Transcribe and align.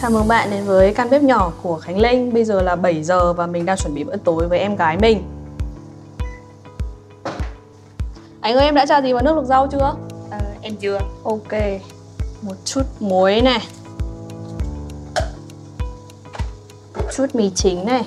Chào 0.00 0.10
mừng 0.10 0.28
bạn 0.28 0.50
đến 0.50 0.64
với 0.64 0.94
căn 0.94 1.10
bếp 1.10 1.22
nhỏ 1.22 1.52
của 1.62 1.76
Khánh 1.76 1.98
Linh. 1.98 2.34
Bây 2.34 2.44
giờ 2.44 2.62
là 2.62 2.76
7 2.76 3.02
giờ 3.02 3.32
và 3.32 3.46
mình 3.46 3.66
đang 3.66 3.76
chuẩn 3.76 3.94
bị 3.94 4.04
bữa 4.04 4.16
tối 4.16 4.48
với 4.48 4.58
em 4.58 4.76
gái 4.76 4.96
mình. 4.96 5.22
Anh 8.40 8.54
ơi 8.54 8.64
em 8.64 8.74
đã 8.74 8.86
cho 8.86 9.02
gì 9.02 9.12
vào 9.12 9.22
nước 9.22 9.34
luộc 9.34 9.44
rau 9.44 9.66
chưa? 9.72 9.94
Ờ, 10.30 10.38
em 10.62 10.76
chưa. 10.76 10.98
Ok 11.24 11.52
Một 12.42 12.54
chút 12.64 12.82
muối 13.00 13.40
này. 13.40 13.66
Một 16.96 17.12
chút 17.16 17.26
mì 17.34 17.50
chính 17.54 17.86
này. 17.86 18.06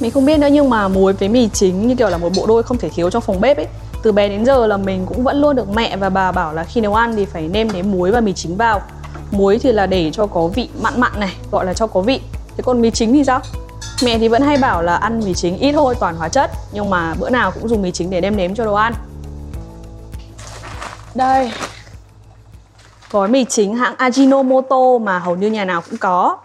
Mình 0.00 0.10
không 0.10 0.24
biết 0.24 0.38
nữa 0.38 0.48
nhưng 0.52 0.70
mà 0.70 0.88
muối 0.88 1.12
với 1.12 1.28
mì 1.28 1.48
chính 1.48 1.86
như 1.86 1.94
kiểu 1.94 2.08
là 2.08 2.18
một 2.18 2.32
bộ 2.36 2.46
đôi 2.46 2.62
không 2.62 2.78
thể 2.78 2.88
thiếu 2.88 3.10
trong 3.10 3.22
phòng 3.22 3.40
bếp 3.40 3.56
ấy. 3.56 3.66
Từ 4.02 4.12
bé 4.12 4.28
đến 4.28 4.44
giờ 4.44 4.66
là 4.66 4.76
mình 4.76 5.06
cũng 5.06 5.24
vẫn 5.24 5.40
luôn 5.40 5.56
được 5.56 5.68
mẹ 5.68 5.96
và 5.96 6.10
bà 6.10 6.32
bảo 6.32 6.54
là 6.54 6.64
khi 6.64 6.80
nấu 6.80 6.94
ăn 6.94 7.16
thì 7.16 7.24
phải 7.24 7.48
nêm 7.48 7.72
nếm 7.72 7.90
muối 7.90 8.10
và 8.10 8.20
mì 8.20 8.32
chính 8.32 8.56
vào 8.56 8.80
Muối 9.32 9.58
thì 9.58 9.72
là 9.72 9.86
để 9.86 10.10
cho 10.10 10.26
có 10.26 10.46
vị 10.46 10.68
mặn 10.82 11.00
mặn 11.00 11.20
này, 11.20 11.36
gọi 11.50 11.66
là 11.66 11.74
cho 11.74 11.86
có 11.86 12.00
vị 12.00 12.20
Thế 12.56 12.62
còn 12.64 12.82
mì 12.82 12.90
chính 12.90 13.12
thì 13.12 13.24
sao? 13.24 13.40
Mẹ 14.04 14.18
thì 14.18 14.28
vẫn 14.28 14.42
hay 14.42 14.56
bảo 14.56 14.82
là 14.82 14.96
ăn 14.96 15.20
mì 15.24 15.34
chính 15.34 15.58
ít 15.58 15.72
thôi, 15.72 15.94
toàn 16.00 16.16
hóa 16.16 16.28
chất 16.28 16.50
Nhưng 16.72 16.90
mà 16.90 17.14
bữa 17.14 17.30
nào 17.30 17.50
cũng 17.50 17.68
dùng 17.68 17.82
mì 17.82 17.90
chính 17.90 18.10
để 18.10 18.20
nêm 18.20 18.36
nếm 18.36 18.54
cho 18.54 18.64
đồ 18.64 18.74
ăn 18.74 18.94
Đây 21.14 21.52
Gói 23.10 23.28
mì 23.28 23.44
chính 23.44 23.74
hãng 23.74 23.94
Ajinomoto 23.94 24.98
mà 24.98 25.18
hầu 25.18 25.36
như 25.36 25.50
nhà 25.50 25.64
nào 25.64 25.82
cũng 25.90 25.98
có 25.98 26.36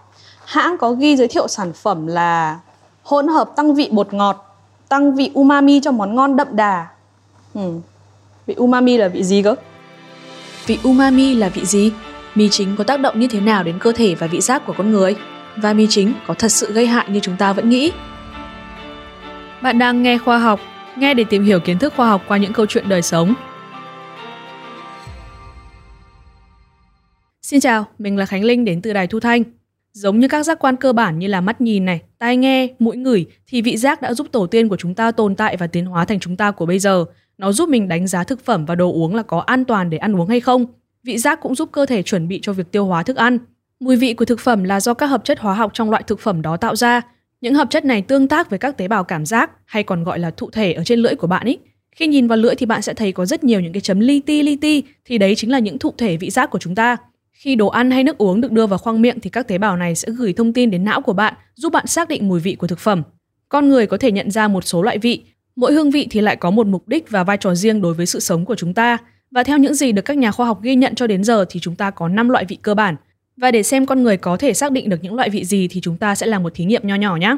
Hãng 0.44 0.78
có 0.78 0.92
ghi 0.92 1.16
giới 1.16 1.28
thiệu 1.28 1.48
sản 1.48 1.72
phẩm 1.72 2.06
là 2.06 2.58
hỗn 3.02 3.28
hợp 3.28 3.50
tăng 3.56 3.74
vị 3.74 3.88
bột 3.92 4.14
ngọt 4.14 4.56
Tăng 4.88 5.14
vị 5.14 5.30
umami 5.34 5.80
cho 5.80 5.90
món 5.90 6.14
ngon 6.14 6.36
đậm 6.36 6.48
đà 6.50 6.86
ừ. 7.54 7.72
Vị 8.46 8.54
umami 8.58 8.96
là 8.96 9.08
vị 9.08 9.24
gì 9.24 9.42
cơ? 9.42 9.54
Vị 10.66 10.78
umami 10.84 11.34
là 11.34 11.48
vị 11.48 11.64
gì? 11.64 11.92
Mì 12.38 12.48
chính 12.48 12.76
có 12.76 12.84
tác 12.84 13.00
động 13.00 13.20
như 13.20 13.28
thế 13.28 13.40
nào 13.40 13.62
đến 13.62 13.78
cơ 13.78 13.92
thể 13.92 14.14
và 14.14 14.26
vị 14.26 14.40
giác 14.40 14.66
của 14.66 14.74
con 14.78 14.90
người? 14.90 15.16
Và 15.56 15.72
mì 15.72 15.86
chính 15.86 16.12
có 16.26 16.34
thật 16.34 16.48
sự 16.48 16.72
gây 16.72 16.86
hại 16.86 17.06
như 17.10 17.20
chúng 17.20 17.36
ta 17.36 17.52
vẫn 17.52 17.68
nghĩ? 17.68 17.92
Bạn 19.62 19.78
đang 19.78 20.02
nghe 20.02 20.18
khoa 20.18 20.38
học, 20.38 20.60
nghe 20.96 21.14
để 21.14 21.24
tìm 21.24 21.44
hiểu 21.44 21.60
kiến 21.60 21.78
thức 21.78 21.92
khoa 21.96 22.08
học 22.08 22.22
qua 22.28 22.36
những 22.36 22.52
câu 22.52 22.66
chuyện 22.66 22.88
đời 22.88 23.02
sống. 23.02 23.34
Xin 27.42 27.60
chào, 27.60 27.84
mình 27.98 28.16
là 28.16 28.26
Khánh 28.26 28.44
Linh 28.44 28.64
đến 28.64 28.82
từ 28.82 28.92
Đài 28.92 29.06
Thu 29.06 29.20
Thanh. 29.20 29.42
Giống 29.92 30.18
như 30.18 30.28
các 30.28 30.42
giác 30.42 30.58
quan 30.58 30.76
cơ 30.76 30.92
bản 30.92 31.18
như 31.18 31.26
là 31.26 31.40
mắt 31.40 31.60
nhìn 31.60 31.84
này, 31.84 32.00
tai 32.18 32.36
nghe, 32.36 32.68
mũi 32.78 32.96
ngửi 32.96 33.26
thì 33.46 33.62
vị 33.62 33.76
giác 33.76 34.02
đã 34.02 34.14
giúp 34.14 34.26
tổ 34.32 34.46
tiên 34.46 34.68
của 34.68 34.76
chúng 34.76 34.94
ta 34.94 35.10
tồn 35.10 35.34
tại 35.34 35.56
và 35.56 35.66
tiến 35.66 35.86
hóa 35.86 36.04
thành 36.04 36.20
chúng 36.20 36.36
ta 36.36 36.50
của 36.50 36.66
bây 36.66 36.78
giờ. 36.78 37.04
Nó 37.38 37.52
giúp 37.52 37.68
mình 37.68 37.88
đánh 37.88 38.06
giá 38.06 38.24
thực 38.24 38.44
phẩm 38.44 38.64
và 38.64 38.74
đồ 38.74 38.92
uống 38.92 39.14
là 39.14 39.22
có 39.22 39.40
an 39.40 39.64
toàn 39.64 39.90
để 39.90 39.98
ăn 39.98 40.16
uống 40.16 40.28
hay 40.28 40.40
không. 40.40 40.66
Vị 41.04 41.18
giác 41.18 41.40
cũng 41.40 41.54
giúp 41.54 41.68
cơ 41.72 41.86
thể 41.86 42.02
chuẩn 42.02 42.28
bị 42.28 42.38
cho 42.42 42.52
việc 42.52 42.72
tiêu 42.72 42.86
hóa 42.86 43.02
thức 43.02 43.16
ăn. 43.16 43.38
Mùi 43.80 43.96
vị 43.96 44.14
của 44.14 44.24
thực 44.24 44.40
phẩm 44.40 44.64
là 44.64 44.80
do 44.80 44.94
các 44.94 45.06
hợp 45.06 45.24
chất 45.24 45.38
hóa 45.38 45.54
học 45.54 45.70
trong 45.74 45.90
loại 45.90 46.02
thực 46.06 46.20
phẩm 46.20 46.42
đó 46.42 46.56
tạo 46.56 46.76
ra. 46.76 47.00
Những 47.40 47.54
hợp 47.54 47.70
chất 47.70 47.84
này 47.84 48.02
tương 48.02 48.28
tác 48.28 48.50
với 48.50 48.58
các 48.58 48.76
tế 48.76 48.88
bào 48.88 49.04
cảm 49.04 49.26
giác 49.26 49.50
hay 49.64 49.82
còn 49.82 50.04
gọi 50.04 50.18
là 50.18 50.30
thụ 50.30 50.50
thể 50.50 50.72
ở 50.72 50.84
trên 50.84 50.98
lưỡi 50.98 51.14
của 51.14 51.26
bạn 51.26 51.46
ý. 51.46 51.58
Khi 51.96 52.06
nhìn 52.06 52.28
vào 52.28 52.38
lưỡi 52.38 52.54
thì 52.54 52.66
bạn 52.66 52.82
sẽ 52.82 52.94
thấy 52.94 53.12
có 53.12 53.26
rất 53.26 53.44
nhiều 53.44 53.60
những 53.60 53.72
cái 53.72 53.80
chấm 53.80 54.00
li 54.00 54.20
ti 54.20 54.42
li 54.42 54.56
ti 54.56 54.82
thì 55.04 55.18
đấy 55.18 55.34
chính 55.34 55.50
là 55.50 55.58
những 55.58 55.78
thụ 55.78 55.94
thể 55.98 56.16
vị 56.16 56.30
giác 56.30 56.50
của 56.50 56.58
chúng 56.58 56.74
ta. 56.74 56.96
Khi 57.32 57.54
đồ 57.54 57.68
ăn 57.68 57.90
hay 57.90 58.04
nước 58.04 58.18
uống 58.18 58.40
được 58.40 58.52
đưa 58.52 58.66
vào 58.66 58.78
khoang 58.78 59.02
miệng 59.02 59.20
thì 59.20 59.30
các 59.30 59.48
tế 59.48 59.58
bào 59.58 59.76
này 59.76 59.94
sẽ 59.94 60.08
gửi 60.10 60.32
thông 60.32 60.52
tin 60.52 60.70
đến 60.70 60.84
não 60.84 61.00
của 61.00 61.12
bạn, 61.12 61.34
giúp 61.54 61.72
bạn 61.72 61.86
xác 61.86 62.08
định 62.08 62.28
mùi 62.28 62.40
vị 62.40 62.54
của 62.54 62.66
thực 62.66 62.78
phẩm. 62.78 63.02
Con 63.48 63.68
người 63.68 63.86
có 63.86 63.96
thể 63.96 64.12
nhận 64.12 64.30
ra 64.30 64.48
một 64.48 64.64
số 64.64 64.82
loại 64.82 64.98
vị, 64.98 65.24
mỗi 65.56 65.72
hương 65.72 65.90
vị 65.90 66.06
thì 66.10 66.20
lại 66.20 66.36
có 66.36 66.50
một 66.50 66.66
mục 66.66 66.88
đích 66.88 67.10
và 67.10 67.24
vai 67.24 67.36
trò 67.36 67.54
riêng 67.54 67.80
đối 67.80 67.94
với 67.94 68.06
sự 68.06 68.20
sống 68.20 68.44
của 68.44 68.54
chúng 68.54 68.74
ta. 68.74 68.98
Và 69.30 69.42
theo 69.42 69.58
những 69.58 69.74
gì 69.74 69.92
được 69.92 70.02
các 70.02 70.18
nhà 70.18 70.32
khoa 70.32 70.46
học 70.46 70.62
ghi 70.62 70.74
nhận 70.74 70.94
cho 70.94 71.06
đến 71.06 71.24
giờ 71.24 71.44
thì 71.48 71.60
chúng 71.60 71.76
ta 71.76 71.90
có 71.90 72.08
5 72.08 72.28
loại 72.28 72.44
vị 72.44 72.58
cơ 72.62 72.74
bản. 72.74 72.96
Và 73.36 73.50
để 73.50 73.62
xem 73.62 73.86
con 73.86 74.02
người 74.02 74.16
có 74.16 74.36
thể 74.36 74.54
xác 74.54 74.72
định 74.72 74.88
được 74.88 74.98
những 75.02 75.14
loại 75.14 75.30
vị 75.30 75.44
gì 75.44 75.68
thì 75.68 75.80
chúng 75.80 75.96
ta 75.96 76.14
sẽ 76.14 76.26
làm 76.26 76.42
một 76.42 76.52
thí 76.54 76.64
nghiệm 76.64 76.86
nho 76.86 76.94
nhỏ 76.94 77.16
nhé. 77.16 77.36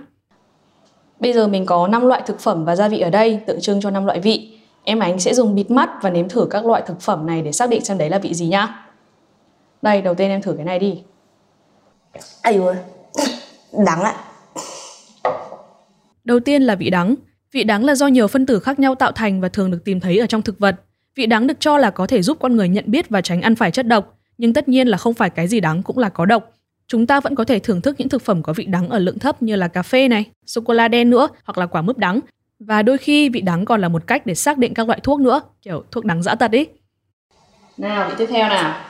Bây 1.21 1.33
giờ 1.33 1.49
mình 1.49 1.67
có 1.67 1.89
5 1.89 2.07
loại 2.07 2.23
thực 2.27 2.41
phẩm 2.41 2.65
và 2.65 2.77
gia 2.77 2.89
vị 2.89 2.99
ở 3.01 3.11
đây, 3.11 3.41
tượng 3.47 3.61
trưng 3.61 3.81
cho 3.81 3.91
5 3.91 4.05
loại 4.05 4.21
vị. 4.21 4.59
Em 4.85 4.99
Ánh 4.99 5.19
sẽ 5.19 5.35
dùng 5.35 5.55
bịt 5.55 5.71
mắt 5.71 5.91
và 6.03 6.11
nếm 6.11 6.29
thử 6.29 6.47
các 6.51 6.67
loại 6.67 6.83
thực 6.87 7.01
phẩm 7.01 7.27
này 7.27 7.43
để 7.43 7.53
xác 7.53 7.71
định 7.71 7.85
xem 7.85 7.99
đấy 7.99 8.11
là 8.11 8.19
vị 8.19 8.35
gì 8.35 8.47
nhá. 8.47 8.85
Đây, 9.83 10.03
đầu 10.03 10.15
tiên 10.15 10.31
em 10.31 10.43
thử 10.43 10.53
cái 10.53 10.65
này 10.65 10.79
đi. 10.79 11.03
Ây 12.43 12.57
ơi 12.57 12.77
Đắng 13.87 14.01
ạ 14.03 14.15
Đầu 16.25 16.41
tiên 16.41 16.63
là 16.63 16.75
vị 16.75 16.91
đắng. 16.91 17.15
Vị 17.53 17.65
đắng 17.65 17.85
là 17.85 17.95
do 17.95 18.07
nhiều 18.07 18.29
phân 18.29 18.47
tử 18.47 18.61
khác 18.61 18.79
nhau 18.79 18.95
tạo 18.95 19.13
thành 19.13 19.41
và 19.41 19.49
thường 19.49 19.71
được 19.71 19.85
tìm 19.85 20.01
thấy 20.01 20.19
ở 20.19 20.27
trong 20.27 20.43
thực 20.43 20.59
vật. 20.59 20.77
Vị 21.17 21.27
đắng 21.27 21.47
được 21.47 21.61
cho 21.61 21.79
là 21.79 21.91
có 21.91 22.07
thể 22.07 22.23
giúp 22.23 22.39
con 22.41 22.57
người 22.57 22.69
nhận 22.69 22.85
biết 22.87 23.09
và 23.09 23.21
tránh 23.21 23.43
ăn 23.43 23.55
phải 23.55 23.71
chất 23.71 23.87
độc, 23.87 24.19
nhưng 24.39 24.53
tất 24.53 24.69
nhiên 24.69 24.89
là 24.89 24.97
không 24.97 25.15
phải 25.15 25.31
cái 25.31 25.49
gì 25.49 25.61
đắng 25.61 25.83
cũng 25.83 25.99
là 25.99 26.09
có 26.09 26.27
độc. 26.27 26.53
Chúng 26.87 27.07
ta 27.07 27.21
vẫn 27.21 27.35
có 27.35 27.45
thể 27.45 27.59
thưởng 27.59 27.81
thức 27.81 27.95
những 27.99 28.09
thực 28.09 28.23
phẩm 28.23 28.43
có 28.43 28.53
vị 28.53 28.67
đắng 28.67 28.89
ở 28.89 28.99
lượng 28.99 29.19
thấp 29.19 29.43
như 29.43 29.57
là 29.57 29.69
cà 29.69 29.83
phê 29.83 30.09
này, 30.09 30.25
sô 30.47 30.61
cô 30.61 30.75
la 30.75 30.89
đen 30.89 31.11
nữa 31.11 31.29
hoặc 31.45 31.59
là 31.59 31.67
quả 31.67 31.83
mướp 31.83 31.99
đắng. 31.99 32.21
Và 32.59 32.83
đôi 32.83 32.99
khi 32.99 33.29
vị 33.29 33.41
đắng 33.41 33.65
còn 33.65 33.81
là 33.81 33.89
một 33.89 34.07
cách 34.07 34.27
để 34.27 34.35
xác 34.35 34.59
định 34.59 34.75
các 34.75 34.87
loại 34.87 35.01
thuốc 35.03 35.21
nữa, 35.21 35.41
kiểu 35.63 35.85
thuốc 35.91 36.05
đắng 36.05 36.23
dã 36.23 36.35
tật 36.35 36.51
ý. 36.51 36.67
Nào, 37.77 38.09
vị 38.09 38.15
tiếp 38.19 38.27
theo 38.31 38.49
nào. 38.49 38.85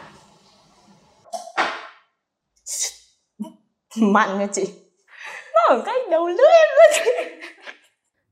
Mặn 3.96 4.38
nha 4.38 4.46
chị 4.52 4.64
Nó 5.54 5.60
ở 5.76 5.82
cách 5.86 6.02
đầu 6.10 6.26
lưỡi 6.28 6.36
em 6.36 6.68
luôn 6.76 6.92
chị 6.94 7.10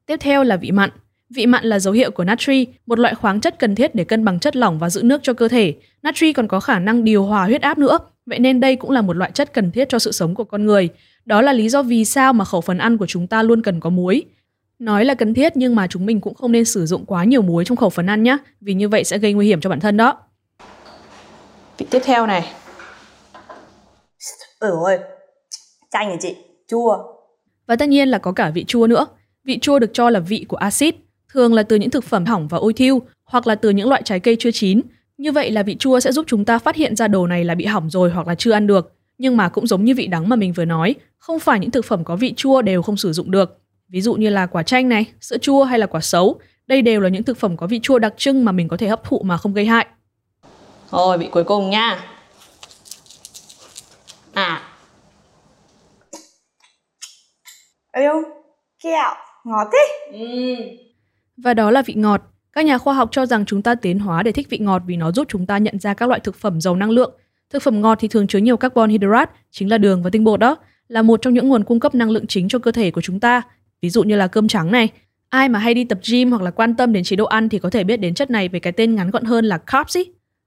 Tiếp 0.07 0.17
theo 0.21 0.45
là 0.45 0.57
vị 0.57 0.71
mặn. 0.71 0.91
Vị 1.35 1.47
mặn 1.47 1.65
là 1.65 1.79
dấu 1.79 1.95
hiệu 1.95 2.11
của 2.11 2.25
natri, 2.25 2.67
một 2.87 2.99
loại 2.99 3.15
khoáng 3.15 3.41
chất 3.41 3.59
cần 3.59 3.75
thiết 3.75 3.95
để 3.95 4.05
cân 4.05 4.25
bằng 4.25 4.41
chất 4.41 4.57
lỏng 4.57 4.79
và 4.79 4.91
giữ 4.91 5.03
nước 5.03 5.21
cho 5.23 5.33
cơ 5.33 5.49
thể. 5.49 5.75
Natri 6.03 6.33
còn 6.33 6.49
có 6.49 6.61
khả 6.61 6.79
năng 6.79 7.05
điều 7.05 7.25
hòa 7.25 7.45
huyết 7.45 7.63
áp 7.63 7.79
nữa, 7.79 7.99
vậy 8.27 8.39
nên 8.39 8.61
đây 8.61 8.77
cũng 8.77 8.91
là 8.91 9.03
một 9.03 9.17
loại 9.17 9.31
chất 9.35 9.53
cần 9.53 9.71
thiết 9.71 9.89
cho 9.89 9.99
sự 9.99 10.13
sống 10.13 10.35
của 10.35 10.45
con 10.45 10.67
người. 10.67 10.89
Đó 11.25 11.43
là 11.43 11.53
lý 11.53 11.69
do 11.69 11.83
vì 11.83 12.05
sao 12.05 12.33
mà 12.33 12.45
khẩu 12.45 12.61
phần 12.61 12.79
ăn 12.79 12.99
của 12.99 13.07
chúng 13.07 13.27
ta 13.27 13.43
luôn 13.43 13.63
cần 13.63 13.81
có 13.81 13.91
muối. 13.91 14.25
Nói 14.79 15.05
là 15.05 15.15
cần 15.15 15.35
thiết 15.35 15.57
nhưng 15.57 15.77
mà 15.77 15.87
chúng 15.87 16.07
mình 16.07 16.21
cũng 16.21 16.35
không 16.35 16.53
nên 16.53 16.65
sử 16.65 16.87
dụng 16.87 17.05
quá 17.07 17.25
nhiều 17.25 17.43
muối 17.43 17.65
trong 17.65 17.77
khẩu 17.77 17.91
phần 17.91 18.07
ăn 18.07 18.23
nhé, 18.23 18.37
vì 18.61 18.75
như 18.75 18.89
vậy 18.89 19.05
sẽ 19.05 19.19
gây 19.19 19.33
nguy 19.33 19.47
hiểm 19.47 19.61
cho 19.61 19.71
bản 19.71 19.81
thân 19.81 19.97
đó. 19.97 20.19
Vị 21.79 21.87
tiếp 21.91 22.03
theo 22.05 22.27
này. 22.27 22.53
Ừ 24.61 24.73
ơi 24.87 24.99
Chanh 25.91 26.11
hả 26.11 26.17
chị 26.21 26.37
Chua 26.69 26.99
Và 27.67 27.77
tất 27.77 27.89
nhiên 27.89 28.09
là 28.09 28.19
có 28.19 28.33
cả 28.33 28.51
vị 28.51 28.65
chua 28.65 28.87
nữa. 28.87 29.07
Vị 29.45 29.59
chua 29.59 29.79
được 29.79 29.91
cho 29.93 30.11
là 30.11 30.21
vị 30.21 30.45
của 30.49 30.57
axit, 30.57 30.95
thường 31.33 31.55
là 31.55 31.63
từ 31.63 31.77
những 31.77 31.91
thực 31.91 32.05
phẩm 32.05 32.25
hỏng 32.25 32.49
và 32.49 32.59
ôi 32.59 32.73
thiêu 32.73 33.03
hoặc 33.25 33.47
là 33.47 33.55
từ 33.55 33.71
những 33.71 33.89
loại 33.89 34.03
trái 34.05 34.21
cây 34.21 34.37
chưa 34.39 34.51
chín. 34.51 34.83
Như 35.19 35.33
vậy 35.33 35.51
là 35.51 35.63
vị 35.63 35.77
chua 35.79 36.01
sẽ 36.01 36.13
giúp 36.13 36.25
chúng 36.29 36.45
ta 36.45 36.59
phát 36.59 36.77
hiện 36.77 36.97
ra 36.97 37.09
đồ 37.09 37.27
này 37.27 37.45
là 37.45 37.55
bị 37.55 37.65
hỏng 37.65 37.91
rồi 37.91 38.11
hoặc 38.11 38.27
là 38.27 38.35
chưa 38.35 38.53
ăn 38.53 38.67
được. 38.67 38.93
Nhưng 39.19 39.37
mà 39.37 39.49
cũng 39.49 39.67
giống 39.67 39.85
như 39.85 39.95
vị 39.95 40.07
đắng 40.07 40.29
mà 40.29 40.37
mình 40.37 40.53
vừa 40.53 40.65
nói, 40.65 40.95
không 41.19 41.39
phải 41.39 41.59
những 41.59 41.71
thực 41.71 41.85
phẩm 41.85 42.05
có 42.05 42.17
vị 42.17 42.35
chua 42.37 42.63
đều 42.63 42.83
không 42.83 42.97
sử 42.97 43.13
dụng 43.13 43.31
được. 43.31 43.59
Ví 43.89 44.01
dụ 44.01 44.15
như 44.15 44.31
là 44.31 44.47
quả 44.47 44.63
chanh 44.63 44.89
này, 44.89 45.07
sữa 45.21 45.39
chua 45.39 45.65
hay 45.65 45.79
là 45.79 45.87
quả 45.87 46.01
sấu, 46.01 46.41
đây 46.67 46.83
đều 46.83 47.01
là 47.01 47.09
những 47.09 47.23
thực 47.23 47.39
phẩm 47.39 47.57
có 47.57 47.67
vị 47.67 47.81
chua 47.83 47.99
đặc 47.99 48.15
trưng 48.17 48.45
mà 48.45 48.53
mình 48.53 48.69
có 48.69 48.77
thể 48.77 48.89
hấp 48.89 49.05
thụ 49.05 49.23
mà 49.25 49.37
không 49.37 49.55
gây 49.55 49.67
hại. 49.67 49.87
Rồi, 50.91 51.19
vị 51.19 51.29
cuối 51.33 51.45
cùng 51.45 51.71
nha. 51.71 52.05
À, 54.33 54.63
Êu 57.93 58.23
Kẹo 58.83 59.15
Ngọt 59.45 59.69
thế 60.13 60.79
và 61.43 61.55
đó 61.55 61.71
là 61.71 61.83
vị 61.87 61.95
ngọt. 61.95 62.23
Các 62.53 62.65
nhà 62.65 62.79
khoa 62.79 62.95
học 62.95 63.09
cho 63.13 63.27
rằng 63.27 63.45
chúng 63.45 63.63
ta 63.63 63.75
tiến 63.75 63.99
hóa 63.99 64.23
để 64.23 64.33
thích 64.33 64.47
vị 64.51 64.59
ngọt 64.59 64.83
vì 64.87 64.97
nó 64.97 65.13
giúp 65.13 65.27
chúng 65.31 65.47
ta 65.47 65.59
nhận 65.59 65.79
ra 65.79 65.95
các 65.95 66.09
loại 66.09 66.21
thực 66.21 66.37
phẩm 66.37 66.61
giàu 66.61 66.77
năng 66.77 66.91
lượng. 66.91 67.13
Thực 67.51 67.63
phẩm 67.63 67.81
ngọt 67.81 67.99
thì 68.01 68.09
thường 68.09 68.27
chứa 68.27 68.39
nhiều 68.39 68.57
carbon 68.57 68.91
hydrate, 68.91 69.33
chính 69.51 69.71
là 69.71 69.79
đường 69.79 70.03
và 70.03 70.11
tinh 70.11 70.25
bột 70.25 70.41
đó, 70.41 70.57
là 70.89 71.03
một 71.03 71.23
trong 71.23 71.35
những 71.35 71.49
nguồn 71.49 71.65
cung 71.65 71.81
cấp 71.81 71.95
năng 71.95 72.11
lượng 72.11 72.27
chính 72.27 72.49
cho 72.49 72.59
cơ 72.59 72.73
thể 72.73 72.91
của 72.91 73.01
chúng 73.01 73.21
ta. 73.21 73.43
Ví 73.83 73.91
dụ 73.91 74.03
như 74.03 74.17
là 74.17 74.27
cơm 74.27 74.49
trắng 74.49 74.73
này. 74.73 74.89
Ai 75.29 75.49
mà 75.49 75.59
hay 75.59 75.75
đi 75.75 75.85
tập 75.85 75.99
gym 76.11 76.31
hoặc 76.31 76.43
là 76.43 76.51
quan 76.51 76.75
tâm 76.75 76.93
đến 76.93 77.05
chế 77.05 77.17
độ 77.17 77.25
ăn 77.25 77.49
thì 77.49 77.59
có 77.59 77.71
thể 77.71 77.85
biết 77.85 77.97
đến 77.97 78.15
chất 78.15 78.31
này 78.31 78.49
với 78.49 78.61
cái 78.61 78.73
tên 78.73 78.95
ngắn 78.95 79.11
gọn 79.11 79.25
hơn 79.25 79.45
là 79.45 79.59
carbs 79.59 79.97
ý. 79.97 80.05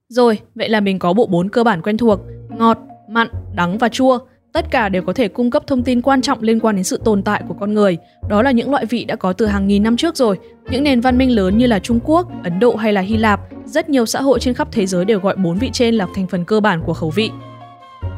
Rồi, 0.09 0.39
vậy 0.55 0.69
là 0.69 0.79
mình 0.79 0.99
có 0.99 1.13
bộ 1.13 1.25
bốn 1.27 1.49
cơ 1.49 1.63
bản 1.63 1.81
quen 1.81 1.97
thuộc, 1.97 2.19
ngọt, 2.57 2.79
mặn, 3.09 3.27
đắng 3.55 3.77
và 3.77 3.89
chua. 3.89 4.19
Tất 4.53 4.71
cả 4.71 4.89
đều 4.89 5.01
có 5.01 5.13
thể 5.13 5.27
cung 5.27 5.51
cấp 5.51 5.63
thông 5.67 5.83
tin 5.83 6.01
quan 6.01 6.21
trọng 6.21 6.41
liên 6.41 6.59
quan 6.59 6.75
đến 6.75 6.83
sự 6.83 7.01
tồn 7.05 7.23
tại 7.23 7.43
của 7.47 7.53
con 7.53 7.73
người. 7.73 7.97
Đó 8.29 8.41
là 8.41 8.51
những 8.51 8.71
loại 8.71 8.85
vị 8.85 9.05
đã 9.05 9.15
có 9.15 9.33
từ 9.33 9.45
hàng 9.45 9.67
nghìn 9.67 9.83
năm 9.83 9.97
trước 9.97 10.15
rồi. 10.15 10.39
Những 10.71 10.83
nền 10.83 11.01
văn 11.01 11.17
minh 11.17 11.35
lớn 11.35 11.57
như 11.57 11.67
là 11.67 11.79
Trung 11.79 11.99
Quốc, 12.03 12.27
Ấn 12.43 12.59
Độ 12.59 12.75
hay 12.75 12.93
là 12.93 13.01
Hy 13.01 13.17
Lạp, 13.17 13.39
rất 13.65 13.89
nhiều 13.89 14.05
xã 14.05 14.21
hội 14.21 14.39
trên 14.39 14.53
khắp 14.53 14.67
thế 14.71 14.85
giới 14.85 15.05
đều 15.05 15.19
gọi 15.19 15.35
bốn 15.35 15.57
vị 15.57 15.69
trên 15.73 15.95
là 15.95 16.07
thành 16.15 16.27
phần 16.27 16.45
cơ 16.45 16.59
bản 16.59 16.81
của 16.85 16.93
khẩu 16.93 17.09
vị. 17.09 17.31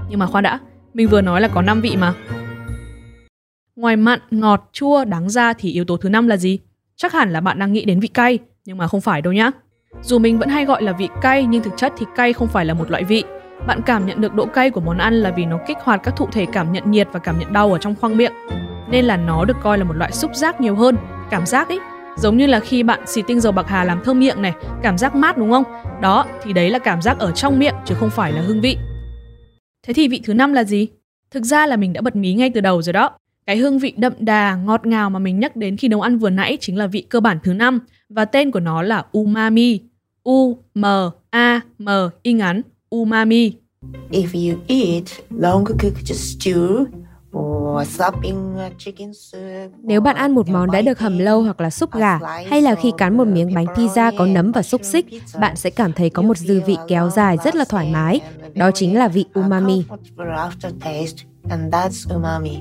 Nhưng 0.10 0.20
mà 0.20 0.26
khoan 0.26 0.44
đã, 0.44 0.60
mình 0.94 1.08
vừa 1.08 1.22
nói 1.22 1.42
là 1.42 1.48
có 1.48 1.62
5 1.62 1.82
vị 1.82 1.96
mà. 1.96 2.14
Ngoài 3.76 3.96
mặn, 3.96 4.20
ngọt, 4.32 4.70
chua, 4.72 5.06
đắng 5.06 5.30
ra 5.30 5.54
thì 5.54 5.72
yếu 5.72 5.86
tố 5.86 5.98
thứ 5.98 6.10
năm 6.10 6.28
là 6.28 6.38
gì? 6.38 6.60
Chắc 6.96 7.14
hẳn 7.14 7.34
là 7.34 7.42
bạn 7.42 7.60
đang 7.60 7.74
nghĩ 7.74 7.86
đến 7.86 8.00
vị 8.00 8.08
cay, 8.08 8.40
nhưng 8.66 8.78
mà 8.78 8.88
không 8.88 9.02
phải 9.02 9.22
đâu 9.22 9.34
nhá. 9.34 9.52
Dù 10.02 10.20
mình 10.20 10.40
vẫn 10.40 10.50
hay 10.50 10.66
gọi 10.66 10.84
là 10.84 10.92
vị 10.92 11.08
cay 11.22 11.46
nhưng 11.46 11.64
thực 11.64 11.74
chất 11.78 11.94
thì 11.98 12.06
cay 12.16 12.34
không 12.34 12.48
phải 12.48 12.66
là 12.66 12.74
một 12.74 12.92
loại 12.92 13.04
vị. 13.04 13.24
Bạn 13.68 13.82
cảm 13.86 14.06
nhận 14.06 14.22
được 14.22 14.34
độ 14.34 14.46
cay 14.46 14.70
của 14.70 14.82
món 14.82 14.98
ăn 14.98 15.14
là 15.14 15.32
vì 15.32 15.46
nó 15.46 15.60
kích 15.68 15.78
hoạt 15.84 16.02
các 16.04 16.16
thụ 16.16 16.28
thể 16.32 16.46
cảm 16.54 16.72
nhận 16.72 16.92
nhiệt 16.92 17.08
và 17.12 17.20
cảm 17.20 17.40
nhận 17.40 17.54
đau 17.54 17.72
ở 17.72 17.78
trong 17.78 17.96
khoang 17.96 18.18
miệng. 18.18 18.34
Nên 18.90 19.06
là 19.06 19.18
nó 19.18 19.46
được 19.46 19.58
coi 19.64 19.78
là 19.78 19.84
một 19.84 19.94
loại 19.94 20.12
xúc 20.12 20.36
giác 20.36 20.62
nhiều 20.62 20.76
hơn, 20.76 20.98
cảm 21.30 21.46
giác 21.46 21.68
ấy. 21.68 21.80
Giống 22.18 22.38
như 22.38 22.48
là 22.48 22.60
khi 22.60 22.84
bạn 22.84 23.00
xì 23.06 23.22
tinh 23.28 23.40
dầu 23.40 23.52
bạc 23.52 23.68
hà 23.68 23.84
làm 23.84 24.04
thơm 24.04 24.20
miệng 24.20 24.42
này, 24.42 24.54
cảm 24.82 24.98
giác 24.98 25.16
mát 25.16 25.38
đúng 25.38 25.52
không? 25.52 25.64
Đó, 26.02 26.26
thì 26.44 26.54
đấy 26.54 26.70
là 26.70 26.80
cảm 26.80 27.02
giác 27.02 27.20
ở 27.20 27.32
trong 27.32 27.60
miệng 27.60 27.76
chứ 27.86 27.96
không 27.96 28.10
phải 28.10 28.32
là 28.32 28.42
hương 28.42 28.62
vị. 28.62 28.78
Thế 29.88 29.94
thì 29.94 30.08
vị 30.08 30.22
thứ 30.24 30.34
năm 30.34 30.54
là 30.54 30.64
gì? 30.64 30.88
Thực 31.32 31.44
ra 31.44 31.66
là 31.66 31.76
mình 31.76 31.94
đã 31.94 32.02
bật 32.02 32.16
mí 32.16 32.34
ngay 32.34 32.50
từ 32.50 32.62
đầu 32.62 32.82
rồi 32.82 32.94
đó. 32.94 33.12
Cái 33.46 33.58
hương 33.58 33.80
vị 33.80 33.94
đậm 33.98 34.14
đà, 34.20 34.56
ngọt 34.56 34.86
ngào 34.86 35.10
mà 35.10 35.20
mình 35.20 35.40
nhắc 35.40 35.56
đến 35.56 35.78
khi 35.78 35.88
nấu 35.88 36.02
ăn 36.02 36.18
vừa 36.18 36.30
nãy 36.30 36.58
chính 36.62 36.78
là 36.78 36.88
vị 36.88 37.02
cơ 37.10 37.20
bản 37.20 37.38
thứ 37.44 37.54
năm 37.54 37.80
và 38.10 38.26
tên 38.26 38.52
của 38.52 38.60
nó 38.60 38.82
là 38.82 39.06
umami. 39.12 39.80
U 40.24 40.58
M 40.76 40.86
A 41.30 41.62
M 41.80 41.90
y 42.22 42.34
ngắn 42.34 42.62
umami. 42.94 43.52
If 44.12 44.34
you 44.34 44.60
eat 44.68 45.04
long 45.30 45.66
cooked 45.66 46.12
stew 46.12 46.86
or 47.38 47.88
sopping 47.88 48.58
chicken 48.78 49.14
soup, 49.14 49.72
Nếu 49.84 50.02
bạn 50.02 50.16
ăn 50.16 50.36
một 50.36 50.50
món 50.50 50.72
đã 50.72 50.82
được 50.82 51.00
hầm 51.00 51.18
lâu 51.18 51.42
hoặc 51.42 51.62
là 51.62 51.70
súp 51.70 51.94
gà, 51.94 52.20
hay 52.50 52.62
là 52.62 52.76
khi 52.76 52.92
cắn 52.98 53.18
một 53.18 53.28
miếng 53.28 53.54
bánh 53.54 53.66
pizza 53.66 54.12
có 54.18 54.26
nấm 54.26 54.52
và 54.52 54.62
xúc 54.62 54.82
xích, 54.84 55.06
bạn 55.40 55.56
sẽ 55.56 55.70
cảm 55.70 55.94
thấy 55.94 56.10
có 56.10 56.22
một 56.22 56.38
dư 56.38 56.62
vị 56.66 56.78
kéo 56.88 57.10
dài 57.10 57.38
rất 57.44 57.56
là 57.56 57.66
thoải 57.70 57.90
mái. 57.94 58.22
Đó 58.56 58.72
chính 58.72 58.98
là 58.98 59.08
vị 59.08 59.26
umami. 59.34 59.84
And 61.50 61.74
that's 61.74 62.16
umami. 62.16 62.60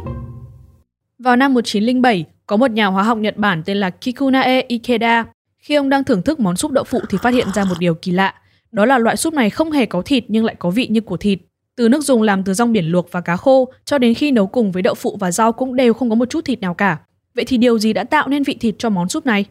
Vào 1.19 1.37
năm 1.37 1.55
1907, 1.55 2.25
có 2.46 2.56
một 2.56 2.70
nhà 2.70 2.87
hóa 2.87 3.02
học 3.02 3.19
Nhật 3.19 3.37
Bản 3.37 3.62
tên 3.64 3.76
là 3.76 3.90
Kikunae 3.90 4.61
Ikeda. 4.69 5.25
Khi 5.58 5.75
ông 5.75 5.88
đang 5.88 6.05
thưởng 6.05 6.23
thức 6.23 6.40
món 6.40 6.56
súp 6.56 6.70
đậu 6.70 6.84
phụ 6.84 7.00
thì 7.11 7.19
phát 7.23 7.34
hiện 7.34 7.46
ra 7.55 7.64
một 7.64 7.75
điều 7.79 7.94
kỳ 7.94 8.12
lạ. 8.12 8.34
Đó 8.73 8.85
là 8.85 8.99
loại 8.99 9.17
súp 9.17 9.35
này 9.35 9.51
không 9.51 9.73
hề 9.73 9.87
có 9.87 10.03
thịt 10.03 10.25
nhưng 10.29 10.45
lại 10.45 10.57
có 10.59 10.71
vị 10.71 10.87
như 10.91 11.01
của 11.01 11.17
thịt. 11.17 11.39
Từ 11.77 11.89
nước 11.89 12.05
dùng 12.05 12.23
làm 12.23 12.45
từ 12.45 12.55
rong 12.55 12.73
biển 12.73 12.85
luộc 12.85 13.13
và 13.13 13.21
cá 13.21 13.37
khô 13.37 13.73
cho 13.85 13.99
đến 13.99 14.15
khi 14.15 14.31
nấu 14.31 14.47
cùng 14.47 14.73
với 14.73 14.83
đậu 14.83 14.95
phụ 14.95 15.17
và 15.21 15.33
rau 15.33 15.53
cũng 15.53 15.77
đều 15.77 15.95
không 15.95 16.09
có 16.09 16.15
một 16.15 16.31
chút 16.31 16.45
thịt 16.45 16.61
nào 16.61 16.75
cả. 16.75 16.99
Vậy 17.35 17.45
thì 17.45 17.57
điều 17.57 17.79
gì 17.79 17.93
đã 17.93 18.05
tạo 18.05 18.29
nên 18.29 18.43
vị 18.43 18.55
thịt 18.61 18.75
cho 18.79 18.91
món 18.91 19.09
súp 19.09 19.27
này? 19.27 19.45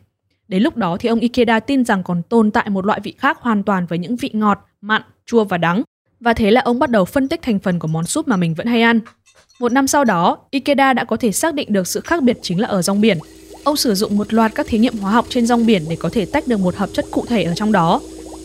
Đến 0.47 0.63
lúc 0.63 0.77
đó 0.77 0.97
thì 1.00 1.09
ông 1.09 1.19
Ikeda 1.19 1.59
tin 1.59 1.85
rằng 1.85 2.03
còn 2.03 2.23
tồn 2.23 2.51
tại 2.51 2.69
một 2.69 2.85
loại 2.85 3.00
vị 3.03 3.13
khác 3.18 3.38
hoàn 3.41 3.63
toàn 3.63 3.85
với 3.85 4.00
những 4.00 4.15
vị 4.15 4.29
ngọt, 4.33 4.59
mặn, 4.81 5.01
chua 5.25 5.44
và 5.44 5.57
đắng. 5.57 5.83
Và 6.19 6.33
thế 6.33 6.51
là 6.51 6.62
ông 6.62 6.79
bắt 6.79 6.89
đầu 6.89 7.06
phân 7.06 7.27
tích 7.27 7.41
thành 7.41 7.59
phần 7.59 7.79
của 7.79 7.88
món 7.88 8.06
súp 8.06 8.27
mà 8.27 8.38
mình 8.38 8.53
vẫn 8.53 8.67
hay 8.67 8.81
ăn. 8.81 9.00
Một 9.59 9.71
năm 9.71 9.88
sau 9.88 10.03
đó, 10.03 10.38
Ikeda 10.51 10.94
đã 10.94 11.03
có 11.03 11.17
thể 11.17 11.31
xác 11.31 11.53
định 11.53 11.74
được 11.74 11.88
sự 11.88 12.00
khác 12.00 12.24
biệt 12.24 12.38
chính 12.41 12.59
là 12.59 12.67
ở 12.67 12.81
rong 12.81 13.01
biển. 13.01 13.17
Ông 13.63 13.75
sử 13.75 13.95
dụng 13.95 14.17
một 14.17 14.33
loạt 14.33 14.51
các 14.56 14.67
thí 14.69 14.77
nghiệm 14.77 14.97
hóa 14.97 15.12
học 15.12 15.25
trên 15.29 15.45
rong 15.45 15.65
biển 15.65 15.83
để 15.89 15.95
có 15.95 16.09
thể 16.09 16.25
tách 16.25 16.47
được 16.47 16.59
một 16.59 16.75
hợp 16.75 16.89
chất 16.94 17.06
cụ 17.12 17.25
thể 17.27 17.44
ở 17.44 17.53
trong 17.56 17.71
đó. 17.71 18.01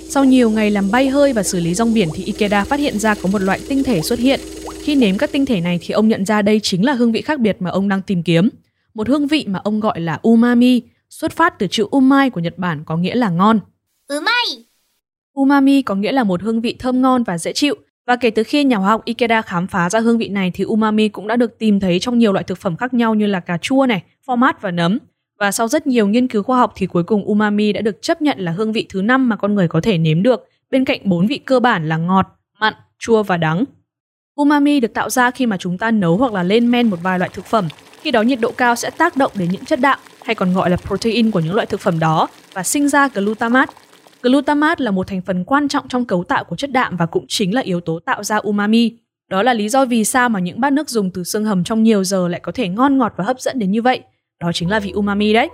Sau 0.09 0.25
nhiều 0.25 0.51
ngày 0.51 0.71
làm 0.71 0.91
bay 0.91 1.09
hơi 1.09 1.33
và 1.33 1.43
xử 1.43 1.61
lý 1.61 1.75
rong 1.75 1.95
biển 1.95 2.09
thì 2.15 2.25
Ikeda 2.25 2.65
phát 2.65 2.81
hiện 2.81 2.99
ra 2.99 3.15
có 3.15 3.29
một 3.33 3.43
loại 3.43 3.61
tinh 3.69 3.83
thể 3.83 4.03
xuất 4.03 4.19
hiện. 4.19 4.41
Khi 4.83 4.95
nếm 4.95 5.19
các 5.19 5.33
tinh 5.33 5.47
thể 5.47 5.61
này 5.61 5.79
thì 5.83 5.93
ông 5.93 6.09
nhận 6.09 6.25
ra 6.25 6.43
đây 6.43 6.61
chính 6.63 6.85
là 6.85 6.93
hương 6.93 7.13
vị 7.13 7.23
khác 7.23 7.41
biệt 7.41 7.57
mà 7.61 7.71
ông 7.71 7.89
đang 7.89 8.03
tìm 8.03 8.23
kiếm. 8.23 8.49
Một 8.95 9.09
hương 9.09 9.27
vị 9.27 9.45
mà 9.49 9.61
ông 9.65 9.81
gọi 9.81 10.01
là 10.01 10.19
umami, 10.23 10.83
xuất 11.11 11.33
phát 11.33 11.59
từ 11.59 11.67
chữ 11.67 11.87
umai 11.91 12.31
của 12.31 12.41
Nhật 12.41 12.59
Bản 12.59 12.85
có 12.85 12.97
nghĩa 12.97 13.15
là 13.15 13.31
ngon. 13.31 13.61
Umai. 14.17 14.65
Umami 15.33 15.83
có 15.83 15.95
nghĩa 15.95 16.13
là 16.13 16.25
một 16.25 16.43
hương 16.43 16.61
vị 16.61 16.77
thơm 16.79 17.03
ngon 17.03 17.23
và 17.23 17.39
dễ 17.39 17.53
chịu. 17.53 17.75
Và 18.07 18.17
kể 18.17 18.31
từ 18.31 18.43
khi 18.43 18.65
nhà 18.65 18.77
hóa 18.77 18.91
học 18.91 19.05
Ikeda 19.05 19.43
khám 19.43 19.67
phá 19.67 19.91
ra 19.91 20.01
hương 20.01 20.19
vị 20.19 20.29
này 20.29 20.51
thì 20.55 20.65
umami 20.65 21.09
cũng 21.09 21.27
đã 21.27 21.37
được 21.37 21.59
tìm 21.59 21.81
thấy 21.81 21.99
trong 21.99 22.19
nhiều 22.19 22.33
loại 22.33 22.45
thực 22.45 22.59
phẩm 22.59 22.77
khác 22.77 22.95
nhau 22.95 23.15
như 23.15 23.27
là 23.27 23.41
cà 23.41 23.59
chua 23.63 23.87
này, 23.87 24.03
phô 24.27 24.37
mát 24.37 24.63
và 24.63 24.71
nấm. 24.71 24.99
Và 25.39 25.53
sau 25.53 25.69
rất 25.69 25.87
nhiều 25.87 26.09
nghiên 26.09 26.29
cứu 26.29 26.43
khoa 26.43 26.59
học 26.59 26.73
thì 26.77 26.87
cuối 26.87 27.03
cùng 27.03 27.25
umami 27.25 27.73
đã 27.73 27.81
được 27.81 28.03
chấp 28.03 28.23
nhận 28.23 28.39
là 28.39 28.53
hương 28.53 28.73
vị 28.73 28.87
thứ 28.89 29.03
năm 29.03 29.29
mà 29.29 29.37
con 29.37 29.55
người 29.55 29.69
có 29.69 29.81
thể 29.81 29.99
nếm 29.99 30.23
được, 30.23 30.49
bên 30.71 30.85
cạnh 30.85 31.01
bốn 31.05 31.27
vị 31.27 31.39
cơ 31.39 31.61
bản 31.61 31.89
là 31.89 31.97
ngọt, 31.97 32.27
mặn, 32.61 32.75
chua 32.99 33.23
và 33.23 33.37
đắng. 33.37 33.65
Umami 34.35 34.81
được 34.81 34.95
tạo 34.95 35.11
ra 35.11 35.31
khi 35.31 35.47
mà 35.47 35.57
chúng 35.57 35.79
ta 35.79 35.91
nấu 35.91 36.17
hoặc 36.17 36.33
là 36.33 36.43
lên 36.43 36.71
men 36.71 36.91
một 36.91 36.99
vài 37.03 37.19
loại 37.19 37.31
thực 37.35 37.45
phẩm. 37.45 37.69
Khi 38.01 38.11
đó 38.11 38.23
nhiệt 38.23 38.41
độ 38.41 38.53
cao 38.57 38.77
sẽ 38.77 38.91
tác 38.91 39.17
động 39.17 39.33
đến 39.35 39.49
những 39.53 39.65
chất 39.65 39.81
đạm 39.81 39.99
hay 40.23 40.35
còn 40.35 40.55
gọi 40.55 40.71
là 40.71 40.77
protein 40.77 41.31
của 41.31 41.41
những 41.41 41.55
loại 41.55 41.67
thực 41.67 41.81
phẩm 41.81 41.99
đó 41.99 42.29
và 42.53 42.63
sinh 42.63 42.89
ra 42.89 43.09
glutamate. 43.09 43.73
Glutamate 44.23 44.85
là 44.85 44.91
một 44.91 45.07
thành 45.07 45.23
phần 45.23 45.45
quan 45.45 45.69
trọng 45.69 45.89
trong 45.89 46.05
cấu 46.05 46.25
tạo 46.25 46.45
của 46.45 46.57
chất 46.57 46.71
đạm 46.71 46.97
và 46.97 47.07
cũng 47.07 47.25
chính 47.29 47.55
là 47.55 47.61
yếu 47.61 47.81
tố 47.81 47.99
tạo 47.99 48.25
ra 48.25 48.37
umami. 48.37 48.93
Đó 49.31 49.43
là 49.43 49.55
lý 49.55 49.69
do 49.69 49.85
vì 49.85 50.05
sao 50.05 50.29
mà 50.29 50.41
những 50.41 50.61
bát 50.61 50.73
nước 50.73 50.89
dùng 50.89 51.11
từ 51.11 51.25
xương 51.25 51.45
hầm 51.45 51.65
trong 51.65 51.83
nhiều 51.83 52.05
giờ 52.05 52.29
lại 52.29 52.41
có 52.41 52.53
thể 52.53 52.69
ngon 52.69 52.99
ngọt 52.99 53.15
và 53.17 53.25
hấp 53.25 53.41
dẫn 53.41 53.59
đến 53.59 53.71
như 53.71 53.83
vậy. 53.83 54.03
Đó 54.43 54.53
chính 54.53 54.71
là 54.71 54.81
vị 54.81 54.91
umami 54.91 55.33
đấy. 55.33 55.49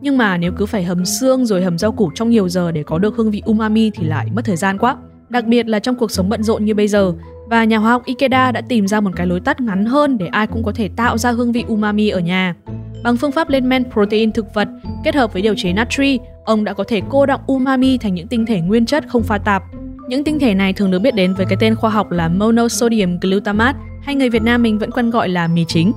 Nhưng 0.00 0.18
mà 0.18 0.36
nếu 0.36 0.52
cứ 0.56 0.66
phải 0.66 0.84
hầm 0.84 1.04
xương 1.04 1.46
rồi 1.46 1.62
hầm 1.62 1.78
rau 1.78 1.92
củ 1.92 2.10
trong 2.14 2.30
nhiều 2.30 2.48
giờ 2.48 2.72
để 2.72 2.82
có 2.82 2.98
được 2.98 3.16
hương 3.16 3.30
vị 3.30 3.42
umami 3.44 3.90
thì 3.90 4.06
lại 4.06 4.26
mất 4.34 4.44
thời 4.44 4.56
gian 4.56 4.78
quá. 4.78 4.96
Đặc 5.28 5.44
biệt 5.44 5.66
là 5.68 5.78
trong 5.78 5.96
cuộc 5.96 6.10
sống 6.10 6.28
bận 6.28 6.42
rộn 6.42 6.64
như 6.64 6.74
bây 6.74 6.88
giờ. 6.88 7.12
Và 7.46 7.64
nhà 7.64 7.78
hóa 7.78 7.90
học 7.90 8.04
Ikeda 8.04 8.52
đã 8.52 8.60
tìm 8.68 8.86
ra 8.86 9.00
một 9.00 9.10
cái 9.16 9.26
lối 9.26 9.40
tắt 9.40 9.60
ngắn 9.60 9.84
hơn 9.84 10.18
để 10.18 10.26
ai 10.26 10.46
cũng 10.46 10.64
có 10.64 10.72
thể 10.72 10.88
tạo 10.96 11.18
ra 11.18 11.30
hương 11.30 11.52
vị 11.52 11.64
umami 11.68 12.08
ở 12.08 12.20
nhà. 12.20 12.54
Bằng 13.02 13.16
phương 13.16 13.32
pháp 13.32 13.48
lên 13.48 13.68
men 13.68 13.90
protein 13.90 14.32
thực 14.32 14.54
vật 14.54 14.68
kết 15.04 15.14
hợp 15.14 15.32
với 15.32 15.42
điều 15.42 15.54
chế 15.56 15.72
natri, 15.72 16.18
ông 16.44 16.64
đã 16.64 16.72
có 16.72 16.84
thể 16.88 17.00
cô 17.10 17.26
đọng 17.26 17.40
umami 17.46 17.98
thành 17.98 18.14
những 18.14 18.28
tinh 18.28 18.46
thể 18.46 18.60
nguyên 18.60 18.86
chất 18.86 19.04
không 19.08 19.22
pha 19.22 19.38
tạp. 19.38 19.62
Những 20.08 20.24
tinh 20.24 20.38
thể 20.38 20.54
này 20.54 20.72
thường 20.72 20.90
được 20.90 20.98
biết 20.98 21.14
đến 21.14 21.34
với 21.34 21.46
cái 21.46 21.56
tên 21.60 21.74
khoa 21.74 21.90
học 21.90 22.10
là 22.10 22.28
monosodium 22.28 23.18
glutamate 23.20 23.78
hay 24.02 24.14
người 24.14 24.30
Việt 24.30 24.42
Nam 24.42 24.62
mình 24.62 24.78
vẫn 24.78 24.90
quen 24.90 25.10
gọi 25.10 25.28
là 25.28 25.48
mì 25.48 25.64
chính. 25.64 25.92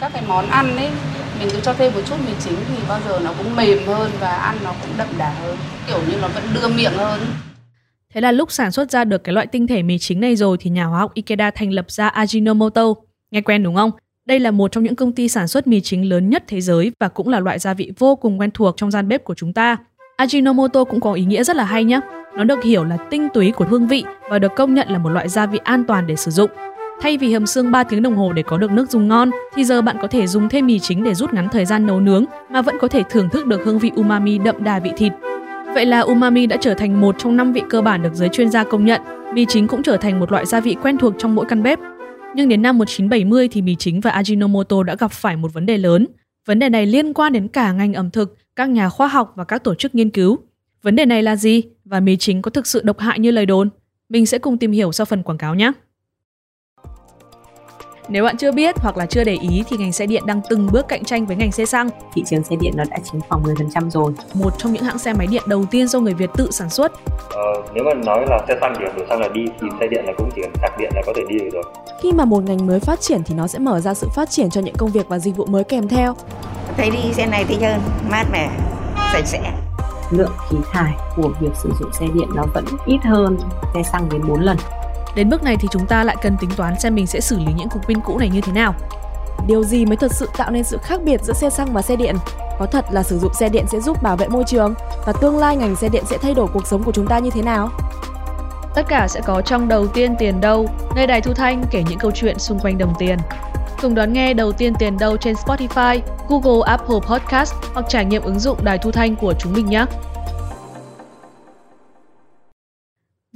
các 0.00 0.12
cái 0.12 0.22
món 0.28 0.46
ăn 0.46 0.76
ấy 0.76 0.90
mình 1.40 1.48
cứ 1.52 1.60
cho 1.62 1.72
thêm 1.72 1.92
một 1.94 2.00
chút 2.06 2.16
mì 2.26 2.32
chính 2.44 2.54
thì 2.68 2.82
bao 2.88 3.00
giờ 3.08 3.20
nó 3.24 3.32
cũng 3.38 3.56
mềm 3.56 3.78
hơn 3.86 4.10
và 4.20 4.30
ăn 4.30 4.56
nó 4.64 4.74
cũng 4.82 4.90
đậm 4.98 5.08
đà 5.18 5.30
hơn, 5.30 5.56
kiểu 5.86 5.98
như 6.10 6.16
nó 6.22 6.28
vẫn 6.28 6.42
đưa 6.54 6.68
miệng 6.68 6.92
hơn 6.92 7.20
Thế 8.14 8.20
là 8.20 8.32
lúc 8.32 8.52
sản 8.52 8.72
xuất 8.72 8.90
ra 8.90 9.04
được 9.04 9.24
cái 9.24 9.32
loại 9.32 9.46
tinh 9.46 9.66
thể 9.66 9.82
mì 9.82 9.98
chính 9.98 10.20
này 10.20 10.36
rồi 10.36 10.56
thì 10.60 10.70
nhà 10.70 10.84
hóa 10.84 10.98
học 10.98 11.14
Ikeda 11.14 11.50
thành 11.50 11.72
lập 11.72 11.90
ra 11.90 12.08
Ajinomoto. 12.08 12.94
Nghe 13.30 13.40
quen 13.40 13.62
đúng 13.62 13.74
không? 13.74 13.90
Đây 14.26 14.40
là 14.40 14.50
một 14.50 14.72
trong 14.72 14.84
những 14.84 14.96
công 14.96 15.12
ty 15.12 15.28
sản 15.28 15.48
xuất 15.48 15.66
mì 15.66 15.80
chính 15.80 16.08
lớn 16.08 16.30
nhất 16.30 16.44
thế 16.46 16.60
giới 16.60 16.92
và 17.00 17.08
cũng 17.08 17.28
là 17.28 17.40
loại 17.40 17.58
gia 17.58 17.74
vị 17.74 17.92
vô 17.98 18.16
cùng 18.16 18.40
quen 18.40 18.50
thuộc 18.50 18.76
trong 18.76 18.90
gian 18.90 19.08
bếp 19.08 19.24
của 19.24 19.34
chúng 19.34 19.52
ta. 19.52 19.76
Ajinomoto 20.18 20.84
cũng 20.84 21.00
có 21.00 21.12
ý 21.12 21.24
nghĩa 21.24 21.44
rất 21.44 21.56
là 21.56 21.64
hay 21.64 21.84
nhé. 21.84 22.00
Nó 22.36 22.44
được 22.44 22.62
hiểu 22.64 22.84
là 22.84 22.96
tinh 23.10 23.28
túy 23.34 23.50
của 23.50 23.64
hương 23.64 23.86
vị 23.86 24.04
và 24.30 24.38
được 24.38 24.52
công 24.56 24.74
nhận 24.74 24.88
là 24.88 24.98
một 24.98 25.08
loại 25.08 25.28
gia 25.28 25.46
vị 25.46 25.58
an 25.64 25.84
toàn 25.88 26.06
để 26.06 26.16
sử 26.16 26.30
dụng. 26.30 26.50
Thay 27.00 27.18
vì 27.18 27.32
hầm 27.32 27.46
xương 27.46 27.70
3 27.70 27.84
tiếng 27.84 28.02
đồng 28.02 28.16
hồ 28.16 28.32
để 28.32 28.42
có 28.42 28.58
được 28.58 28.70
nước 28.70 28.90
dùng 28.90 29.08
ngon, 29.08 29.30
thì 29.54 29.64
giờ 29.64 29.82
bạn 29.82 29.96
có 30.02 30.08
thể 30.08 30.26
dùng 30.26 30.48
thêm 30.48 30.66
mì 30.66 30.78
chính 30.78 31.04
để 31.04 31.14
rút 31.14 31.32
ngắn 31.32 31.48
thời 31.52 31.64
gian 31.64 31.86
nấu 31.86 32.00
nướng 32.00 32.24
mà 32.50 32.62
vẫn 32.62 32.76
có 32.80 32.88
thể 32.88 33.02
thưởng 33.10 33.28
thức 33.28 33.46
được 33.46 33.60
hương 33.64 33.78
vị 33.78 33.90
umami 33.96 34.38
đậm 34.38 34.64
đà 34.64 34.78
vị 34.78 34.90
thịt. 34.96 35.12
Vậy 35.74 35.86
là 35.86 36.00
umami 36.00 36.46
đã 36.46 36.56
trở 36.60 36.74
thành 36.74 37.00
một 37.00 37.14
trong 37.18 37.36
năm 37.36 37.52
vị 37.52 37.62
cơ 37.70 37.82
bản 37.82 38.02
được 38.02 38.14
giới 38.14 38.28
chuyên 38.28 38.50
gia 38.50 38.64
công 38.64 38.84
nhận. 38.84 39.00
Mì 39.34 39.46
chính 39.48 39.66
cũng 39.66 39.82
trở 39.82 39.96
thành 39.96 40.20
một 40.20 40.32
loại 40.32 40.46
gia 40.46 40.60
vị 40.60 40.76
quen 40.82 40.98
thuộc 40.98 41.14
trong 41.18 41.34
mỗi 41.34 41.46
căn 41.48 41.62
bếp. 41.62 41.78
Nhưng 42.34 42.48
đến 42.48 42.62
năm 42.62 42.78
1970 42.78 43.48
thì 43.48 43.62
mì 43.62 43.76
chính 43.76 44.00
và 44.00 44.10
Ajinomoto 44.10 44.82
đã 44.82 44.96
gặp 44.98 45.12
phải 45.12 45.36
một 45.36 45.52
vấn 45.52 45.66
đề 45.66 45.78
lớn. 45.78 46.06
Vấn 46.46 46.58
đề 46.58 46.68
này 46.68 46.86
liên 46.86 47.14
quan 47.14 47.32
đến 47.32 47.48
cả 47.48 47.72
ngành 47.72 47.94
ẩm 47.94 48.10
thực, 48.10 48.36
các 48.56 48.70
nhà 48.70 48.88
khoa 48.88 49.06
học 49.08 49.32
và 49.36 49.44
các 49.44 49.64
tổ 49.64 49.74
chức 49.74 49.94
nghiên 49.94 50.10
cứu. 50.10 50.38
Vấn 50.82 50.96
đề 50.96 51.06
này 51.06 51.22
là 51.22 51.36
gì 51.36 51.62
và 51.84 52.00
mì 52.00 52.16
chính 52.16 52.42
có 52.42 52.50
thực 52.50 52.66
sự 52.66 52.80
độc 52.84 52.98
hại 52.98 53.18
như 53.18 53.30
lời 53.30 53.46
đồn? 53.46 53.68
Mình 54.08 54.26
sẽ 54.26 54.38
cùng 54.38 54.58
tìm 54.58 54.72
hiểu 54.72 54.92
sau 54.92 55.04
phần 55.04 55.22
quảng 55.22 55.38
cáo 55.38 55.54
nhé. 55.54 55.72
Nếu 58.12 58.24
bạn 58.24 58.36
chưa 58.36 58.52
biết 58.52 58.78
hoặc 58.78 58.96
là 58.96 59.06
chưa 59.06 59.24
để 59.24 59.38
ý 59.40 59.64
thì 59.68 59.76
ngành 59.76 59.92
xe 59.92 60.06
điện 60.06 60.26
đang 60.26 60.40
từng 60.48 60.68
bước 60.72 60.88
cạnh 60.88 61.04
tranh 61.04 61.26
với 61.26 61.36
ngành 61.36 61.52
xe 61.52 61.64
xăng, 61.64 61.88
thị 62.14 62.22
trường 62.26 62.42
xe 62.42 62.56
điện 62.60 62.72
nó 62.76 62.84
đã 62.90 62.98
chiếm 63.04 63.20
khoảng 63.28 63.42
10% 63.42 63.90
rồi. 63.90 64.12
một 64.34 64.50
trong 64.58 64.72
những 64.72 64.82
hãng 64.82 64.98
xe 64.98 65.12
máy 65.12 65.26
điện 65.30 65.42
đầu 65.46 65.64
tiên 65.70 65.88
do 65.88 66.00
người 66.00 66.14
Việt 66.14 66.30
tự 66.36 66.50
sản 66.50 66.70
xuất. 66.70 66.92
Ờ, 67.30 67.62
nếu 67.74 67.84
mà 67.84 67.94
nói 67.94 68.26
là 68.28 68.38
xe 68.48 68.54
xăng 68.60 68.74
thì 68.78 68.84
đổ 68.96 69.04
xăng 69.08 69.20
là 69.20 69.28
đi 69.28 69.44
thì 69.60 69.66
xe 69.80 69.86
điện 69.86 70.04
là 70.06 70.12
cũng 70.18 70.30
chỉ 70.36 70.42
cần 70.42 70.52
sạc 70.60 70.78
điện 70.78 70.90
là 70.94 71.02
có 71.06 71.12
thể 71.16 71.22
đi 71.28 71.38
được 71.38 71.50
rồi. 71.52 71.62
Khi 72.02 72.12
mà 72.12 72.24
một 72.24 72.42
ngành 72.44 72.66
mới 72.66 72.80
phát 72.80 73.00
triển 73.00 73.22
thì 73.26 73.34
nó 73.34 73.46
sẽ 73.46 73.58
mở 73.58 73.80
ra 73.80 73.94
sự 73.94 74.08
phát 74.14 74.30
triển 74.30 74.50
cho 74.50 74.60
những 74.60 74.76
công 74.78 74.90
việc 74.90 75.08
và 75.08 75.18
dịch 75.18 75.36
vụ 75.36 75.46
mới 75.46 75.64
kèm 75.64 75.88
theo. 75.88 76.16
Thấy 76.76 76.90
đi 76.90 77.12
xe 77.12 77.26
này 77.26 77.44
thích 77.44 77.58
hơn, 77.60 77.80
mát 78.10 78.24
mẻ, 78.32 78.50
sạch 79.12 79.26
sẽ. 79.26 79.52
Lượng 80.10 80.32
khí 80.50 80.56
thải 80.72 80.92
của 81.16 81.30
việc 81.40 81.50
sử 81.62 81.70
dụng 81.80 81.92
xe 81.92 82.06
điện 82.14 82.28
nó 82.34 82.44
vẫn 82.54 82.64
ít 82.86 82.98
hơn 83.04 83.38
xe 83.74 83.82
xăng 83.92 84.08
đến 84.12 84.22
4 84.28 84.40
lần. 84.40 84.56
Đến 85.14 85.30
bước 85.30 85.42
này 85.42 85.56
thì 85.60 85.68
chúng 85.70 85.86
ta 85.86 86.04
lại 86.04 86.16
cần 86.22 86.36
tính 86.40 86.50
toán 86.56 86.80
xem 86.80 86.94
mình 86.94 87.06
sẽ 87.06 87.20
xử 87.20 87.38
lý 87.38 87.52
những 87.52 87.68
cục 87.68 87.86
pin 87.86 88.00
cũ 88.00 88.18
này 88.18 88.28
như 88.28 88.40
thế 88.40 88.52
nào. 88.52 88.74
Điều 89.46 89.64
gì 89.64 89.86
mới 89.86 89.96
thật 89.96 90.12
sự 90.14 90.28
tạo 90.36 90.50
nên 90.50 90.64
sự 90.64 90.78
khác 90.82 91.00
biệt 91.04 91.20
giữa 91.22 91.32
xe 91.32 91.50
xăng 91.50 91.72
và 91.72 91.82
xe 91.82 91.96
điện? 91.96 92.16
Có 92.58 92.66
thật 92.66 92.84
là 92.90 93.02
sử 93.02 93.18
dụng 93.18 93.34
xe 93.34 93.48
điện 93.48 93.64
sẽ 93.68 93.80
giúp 93.80 94.02
bảo 94.02 94.16
vệ 94.16 94.28
môi 94.28 94.44
trường 94.46 94.74
và 95.06 95.12
tương 95.12 95.38
lai 95.38 95.56
ngành 95.56 95.76
xe 95.76 95.88
điện 95.88 96.04
sẽ 96.06 96.18
thay 96.18 96.34
đổi 96.34 96.46
cuộc 96.46 96.66
sống 96.66 96.82
của 96.82 96.92
chúng 96.92 97.06
ta 97.06 97.18
như 97.18 97.30
thế 97.30 97.42
nào? 97.42 97.70
Tất 98.74 98.82
cả 98.88 99.08
sẽ 99.08 99.20
có 99.20 99.42
trong 99.42 99.68
đầu 99.68 99.86
tiên 99.86 100.14
tiền 100.18 100.40
đâu, 100.40 100.66
nơi 100.94 101.06
đài 101.06 101.20
thu 101.20 101.32
thanh 101.34 101.64
kể 101.70 101.82
những 101.88 101.98
câu 101.98 102.10
chuyện 102.10 102.38
xung 102.38 102.58
quanh 102.58 102.78
đồng 102.78 102.94
tiền. 102.98 103.18
Cùng 103.82 103.94
đón 103.94 104.12
nghe 104.12 104.34
đầu 104.34 104.52
tiên 104.52 104.74
tiền 104.78 104.98
đâu 104.98 105.16
trên 105.16 105.34
Spotify, 105.34 106.00
Google, 106.28 106.60
Apple 106.66 106.98
Podcast 107.06 107.54
hoặc 107.74 107.86
trải 107.88 108.04
nghiệm 108.04 108.22
ứng 108.22 108.38
dụng 108.38 108.58
đài 108.64 108.78
thu 108.78 108.90
thanh 108.90 109.16
của 109.16 109.34
chúng 109.38 109.52
mình 109.52 109.66
nhé. 109.66 109.84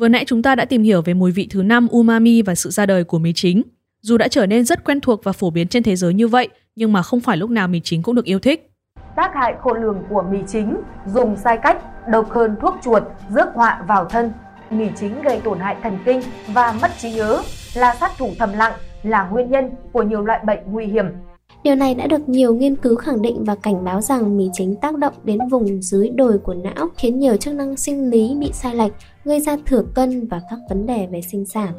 Vừa 0.04 0.08
nãy 0.08 0.24
chúng 0.24 0.42
ta 0.42 0.54
đã 0.54 0.64
tìm 0.64 0.82
hiểu 0.82 1.02
về 1.02 1.14
mùi 1.14 1.32
vị 1.32 1.48
thứ 1.50 1.62
năm 1.62 1.88
umami 1.90 2.42
và 2.42 2.54
sự 2.54 2.70
ra 2.70 2.86
đời 2.86 3.04
của 3.04 3.18
mì 3.18 3.32
chính. 3.32 3.62
Dù 4.02 4.16
đã 4.18 4.28
trở 4.28 4.46
nên 4.46 4.64
rất 4.64 4.84
quen 4.84 5.00
thuộc 5.00 5.24
và 5.24 5.32
phổ 5.32 5.50
biến 5.50 5.68
trên 5.68 5.82
thế 5.82 5.96
giới 5.96 6.14
như 6.14 6.28
vậy, 6.28 6.48
nhưng 6.76 6.92
mà 6.92 7.02
không 7.02 7.20
phải 7.20 7.36
lúc 7.36 7.50
nào 7.50 7.68
mì 7.68 7.80
chính 7.80 8.02
cũng 8.02 8.14
được 8.14 8.24
yêu 8.24 8.38
thích. 8.38 8.70
Tác 9.16 9.30
hại 9.34 9.54
khôn 9.60 9.82
lường 9.82 10.02
của 10.10 10.24
mì 10.30 10.38
chính 10.46 10.76
dùng 11.06 11.36
sai 11.36 11.58
cách 11.62 12.08
độc 12.08 12.30
hơn 12.30 12.56
thuốc 12.60 12.74
chuột 12.84 13.02
rước 13.34 13.48
họa 13.54 13.84
vào 13.88 14.04
thân. 14.04 14.32
Mì 14.70 14.86
chính 14.96 15.22
gây 15.22 15.40
tổn 15.44 15.60
hại 15.60 15.76
thần 15.82 15.98
kinh 16.04 16.20
và 16.48 16.74
mất 16.82 16.90
trí 16.98 17.12
nhớ 17.12 17.42
là 17.74 17.94
sát 17.94 18.10
thủ 18.18 18.30
thầm 18.38 18.52
lặng, 18.52 18.72
là 19.02 19.28
nguyên 19.28 19.50
nhân 19.50 19.70
của 19.92 20.02
nhiều 20.02 20.22
loại 20.22 20.40
bệnh 20.46 20.60
nguy 20.66 20.86
hiểm. 20.86 21.06
Điều 21.64 21.74
này 21.74 21.94
đã 21.94 22.06
được 22.06 22.28
nhiều 22.28 22.54
nghiên 22.54 22.76
cứu 22.76 22.96
khẳng 22.96 23.22
định 23.22 23.44
và 23.44 23.54
cảnh 23.54 23.84
báo 23.84 24.00
rằng 24.00 24.36
mì 24.36 24.44
chính 24.52 24.76
tác 24.82 24.98
động 24.98 25.14
đến 25.24 25.38
vùng 25.50 25.82
dưới 25.82 26.08
đồi 26.08 26.38
của 26.38 26.54
não, 26.54 26.88
khiến 26.96 27.18
nhiều 27.18 27.36
chức 27.36 27.54
năng 27.54 27.76
sinh 27.76 28.10
lý 28.10 28.34
bị 28.40 28.50
sai 28.52 28.74
lệch, 28.76 28.92
gây 29.24 29.40
ra 29.40 29.56
thừa 29.66 29.84
cân 29.94 30.28
và 30.28 30.40
các 30.50 30.58
vấn 30.68 30.86
đề 30.86 31.08
về 31.12 31.20
sinh 31.22 31.44
sản. 31.44 31.72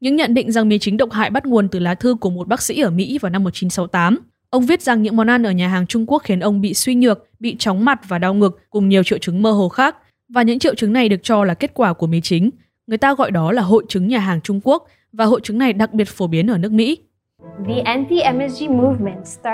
Những 0.00 0.16
nhận 0.16 0.34
định 0.34 0.52
rằng 0.52 0.68
mì 0.68 0.78
chính 0.78 0.96
độc 0.96 1.12
hại 1.12 1.30
bắt 1.30 1.46
nguồn 1.46 1.68
từ 1.68 1.78
lá 1.78 1.94
thư 1.94 2.14
của 2.14 2.30
một 2.30 2.48
bác 2.48 2.62
sĩ 2.62 2.80
ở 2.80 2.90
Mỹ 2.90 3.18
vào 3.18 3.30
năm 3.30 3.44
1968. 3.44 4.18
Ông 4.50 4.66
viết 4.66 4.82
rằng 4.82 5.02
những 5.02 5.16
món 5.16 5.30
ăn 5.30 5.46
ở 5.46 5.50
nhà 5.50 5.68
hàng 5.68 5.86
Trung 5.86 6.06
Quốc 6.06 6.22
khiến 6.22 6.40
ông 6.40 6.60
bị 6.60 6.74
suy 6.74 6.94
nhược, 6.94 7.26
bị 7.40 7.56
chóng 7.58 7.84
mặt 7.84 8.00
và 8.08 8.18
đau 8.18 8.34
ngực 8.34 8.60
cùng 8.70 8.88
nhiều 8.88 9.02
triệu 9.02 9.18
chứng 9.18 9.42
mơ 9.42 9.52
hồ 9.52 9.68
khác. 9.68 9.96
Và 10.28 10.42
những 10.42 10.58
triệu 10.58 10.74
chứng 10.74 10.92
này 10.92 11.08
được 11.08 11.22
cho 11.22 11.44
là 11.44 11.54
kết 11.54 11.70
quả 11.74 11.92
của 11.92 12.06
mì 12.06 12.20
chính. 12.20 12.50
Người 12.86 12.98
ta 12.98 13.14
gọi 13.14 13.30
đó 13.30 13.52
là 13.52 13.62
hội 13.62 13.84
chứng 13.88 14.08
nhà 14.08 14.18
hàng 14.18 14.40
Trung 14.40 14.60
Quốc 14.64 14.86
và 15.12 15.24
hội 15.24 15.40
chứng 15.42 15.58
này 15.58 15.72
đặc 15.72 15.92
biệt 15.92 16.08
phổ 16.08 16.26
biến 16.26 16.46
ở 16.46 16.58
nước 16.58 16.72
Mỹ. 16.72 16.98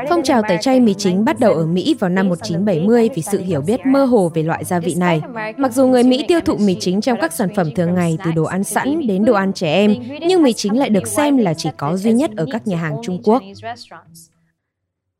Phong 0.09 0.23
trào 0.25 0.43
tẩy 0.49 0.59
chay 0.61 0.81
mì 0.81 0.95
chính 0.95 1.25
bắt 1.25 1.41
đầu 1.41 1.53
ở 1.53 1.67
Mỹ 1.67 1.97
vào 1.99 2.11
năm 2.11 2.29
1970 2.29 3.09
vì 3.15 3.23
sự 3.23 3.41
hiểu 3.41 3.61
biết 3.61 3.81
mơ 3.87 4.05
hồ 4.05 4.31
về 4.35 4.43
loại 4.43 4.65
gia 4.65 4.81
vị 4.81 4.95
này. 4.95 5.21
Mặc 5.57 5.73
dù 5.73 5.87
người 5.87 6.05
Mỹ 6.05 6.25
tiêu 6.29 6.41
thụ 6.41 6.57
mì 6.57 6.77
chính 6.81 7.01
trong 7.01 7.19
các 7.21 7.33
sản 7.33 7.49
phẩm 7.57 7.71
thường 7.75 7.95
ngày 7.95 8.19
từ 8.25 8.33
đồ 8.33 8.45
ăn 8.45 8.65
sẵn 8.65 9.07
đến 9.07 9.25
đồ 9.25 9.35
ăn 9.35 9.53
trẻ 9.53 9.75
em, 9.75 9.95
nhưng 10.21 10.43
mì 10.43 10.53
chính 10.53 10.79
lại 10.79 10.89
được 10.89 11.07
xem 11.07 11.37
là 11.37 11.55
chỉ 11.55 11.69
có 11.77 11.97
duy 11.97 12.13
nhất 12.13 12.31
ở 12.37 12.47
các 12.53 12.67
nhà 12.67 12.77
hàng 12.77 12.97
Trung 13.03 13.23
Quốc. 13.25 13.43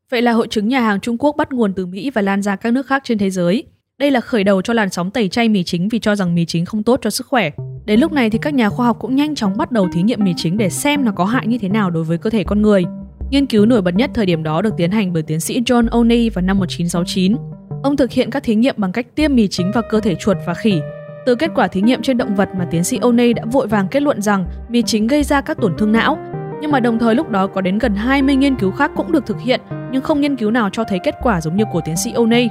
Vậy 0.09 0.21
là 0.21 0.31
hội 0.31 0.47
chứng 0.47 0.67
nhà 0.67 0.79
hàng 0.79 0.99
Trung 0.99 1.17
Quốc 1.17 1.35
bắt 1.37 1.51
nguồn 1.51 1.73
từ 1.73 1.85
Mỹ 1.85 2.09
và 2.09 2.21
lan 2.21 2.41
ra 2.41 2.55
các 2.55 2.73
nước 2.73 2.87
khác 2.87 3.01
trên 3.05 3.17
thế 3.17 3.29
giới. 3.29 3.63
Đây 3.97 4.11
là 4.11 4.21
khởi 4.21 4.43
đầu 4.43 4.61
cho 4.61 4.73
làn 4.73 4.89
sóng 4.89 5.11
tẩy 5.11 5.29
chay 5.29 5.49
mì 5.49 5.63
chính 5.63 5.89
vì 5.89 5.99
cho 5.99 6.15
rằng 6.15 6.35
mì 6.35 6.45
chính 6.45 6.65
không 6.65 6.83
tốt 6.83 6.99
cho 7.01 7.09
sức 7.09 7.27
khỏe. 7.27 7.51
Đến 7.89 7.99
lúc 7.99 8.11
này 8.11 8.29
thì 8.29 8.39
các 8.41 8.53
nhà 8.53 8.69
khoa 8.69 8.85
học 8.85 8.97
cũng 8.99 9.15
nhanh 9.15 9.35
chóng 9.35 9.57
bắt 9.57 9.71
đầu 9.71 9.87
thí 9.93 10.01
nghiệm 10.01 10.23
mì 10.23 10.33
chính 10.37 10.57
để 10.57 10.69
xem 10.69 11.05
nó 11.05 11.11
có 11.11 11.25
hại 11.25 11.47
như 11.47 11.57
thế 11.57 11.69
nào 11.69 11.89
đối 11.89 12.03
với 12.03 12.17
cơ 12.17 12.29
thể 12.29 12.43
con 12.43 12.61
người. 12.61 12.83
Nghiên 13.29 13.45
cứu 13.45 13.65
nổi 13.65 13.81
bật 13.81 13.95
nhất 13.95 14.11
thời 14.13 14.25
điểm 14.25 14.43
đó 14.43 14.61
được 14.61 14.73
tiến 14.77 14.91
hành 14.91 15.13
bởi 15.13 15.23
tiến 15.23 15.39
sĩ 15.39 15.61
John 15.61 15.89
O'Neill 15.89 16.29
vào 16.33 16.41
năm 16.41 16.59
1969. 16.59 17.35
Ông 17.83 17.97
thực 17.97 18.11
hiện 18.11 18.29
các 18.29 18.43
thí 18.43 18.55
nghiệm 18.55 18.75
bằng 18.77 18.91
cách 18.91 19.15
tiêm 19.15 19.35
mì 19.35 19.47
chính 19.47 19.71
vào 19.71 19.83
cơ 19.89 19.99
thể 19.99 20.15
chuột 20.15 20.37
và 20.45 20.53
khỉ. 20.53 20.81
Từ 21.25 21.35
kết 21.35 21.51
quả 21.55 21.67
thí 21.67 21.81
nghiệm 21.81 22.01
trên 22.01 22.17
động 22.17 22.35
vật 22.35 22.49
mà 22.57 22.65
tiến 22.71 22.83
sĩ 22.83 22.99
O'Neill 22.99 23.33
đã 23.33 23.43
vội 23.51 23.67
vàng 23.67 23.87
kết 23.87 24.03
luận 24.03 24.21
rằng 24.21 24.45
mì 24.69 24.81
chính 24.81 25.07
gây 25.07 25.23
ra 25.23 25.41
các 25.41 25.57
tổn 25.61 25.73
thương 25.77 25.91
não. 25.91 26.17
Nhưng 26.61 26.71
mà 26.71 26.79
đồng 26.79 26.99
thời 26.99 27.15
lúc 27.15 27.29
đó 27.29 27.47
có 27.47 27.61
đến 27.61 27.77
gần 27.77 27.95
20 27.95 28.35
nghiên 28.35 28.55
cứu 28.55 28.71
khác 28.71 28.91
cũng 28.95 29.11
được 29.11 29.25
thực 29.25 29.39
hiện, 29.39 29.61
nhưng 29.91 30.01
không 30.01 30.21
nghiên 30.21 30.35
cứu 30.35 30.51
nào 30.51 30.69
cho 30.69 30.83
thấy 30.83 30.99
kết 31.03 31.15
quả 31.21 31.41
giống 31.41 31.55
như 31.55 31.63
của 31.71 31.81
tiến 31.85 31.95
sĩ 31.97 32.13
O'Neill. 32.13 32.49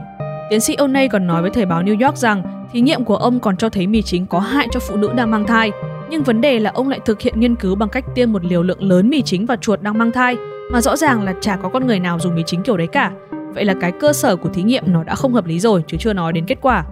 Tiến 0.51 0.61
sĩ 0.61 0.77
O'Neill 0.77 1.09
còn 1.09 1.27
nói 1.27 1.43
với 1.43 1.51
thời 1.51 1.67
báo 1.67 1.83
New 1.83 2.07
York 2.07 2.17
rằng 2.17 2.58
thí 2.73 2.81
nghiệm 2.81 3.05
của 3.05 3.17
ông 3.17 3.41
còn 3.41 3.57
cho 3.57 3.69
thấy 3.69 3.87
mì 3.87 4.03
chính 4.03 4.27
có 4.27 4.41
hại 4.41 4.69
cho 4.73 4.81
phụ 4.81 4.97
nữ 4.97 5.11
đang 5.17 5.31
mang 5.31 5.47
thai. 5.47 5.71
Nhưng 6.11 6.23
vấn 6.23 6.41
đề 6.41 6.59
là 6.59 6.71
ông 6.71 6.89
lại 6.89 7.01
thực 7.05 7.21
hiện 7.21 7.41
nghiên 7.41 7.57
cứu 7.57 7.75
bằng 7.75 7.89
cách 7.89 8.05
tiêm 8.15 8.33
một 8.33 8.45
liều 8.45 8.63
lượng 8.63 8.83
lớn 8.83 9.09
mì 9.09 9.23
chính 9.23 9.47
vào 9.47 9.57
chuột 9.57 9.83
đang 9.83 9.99
mang 9.99 10.13
thai, 10.13 10.37
mà 10.73 10.81
rõ 10.81 10.97
ràng 10.97 11.23
là 11.23 11.35
chả 11.41 11.57
có 11.57 11.69
con 11.69 11.87
người 11.87 12.01
nào 12.01 12.19
dùng 12.21 12.35
mì 12.35 12.43
chính 12.47 12.63
kiểu 12.63 12.77
đấy 12.77 12.87
cả. 12.87 13.13
Vậy 13.55 13.65
là 13.65 13.75
cái 13.81 13.93
cơ 14.01 14.13
sở 14.13 14.37
của 14.37 14.49
thí 14.49 14.63
nghiệm 14.63 14.85
nó 14.87 15.05
đã 15.05 15.15
không 15.15 15.35
hợp 15.35 15.47
lý 15.47 15.61
rồi, 15.61 15.85
chứ 15.87 15.97
chưa 16.01 16.13
nói 16.13 16.33
đến 16.33 16.45
kết 16.47 16.59
quả. 16.63 16.85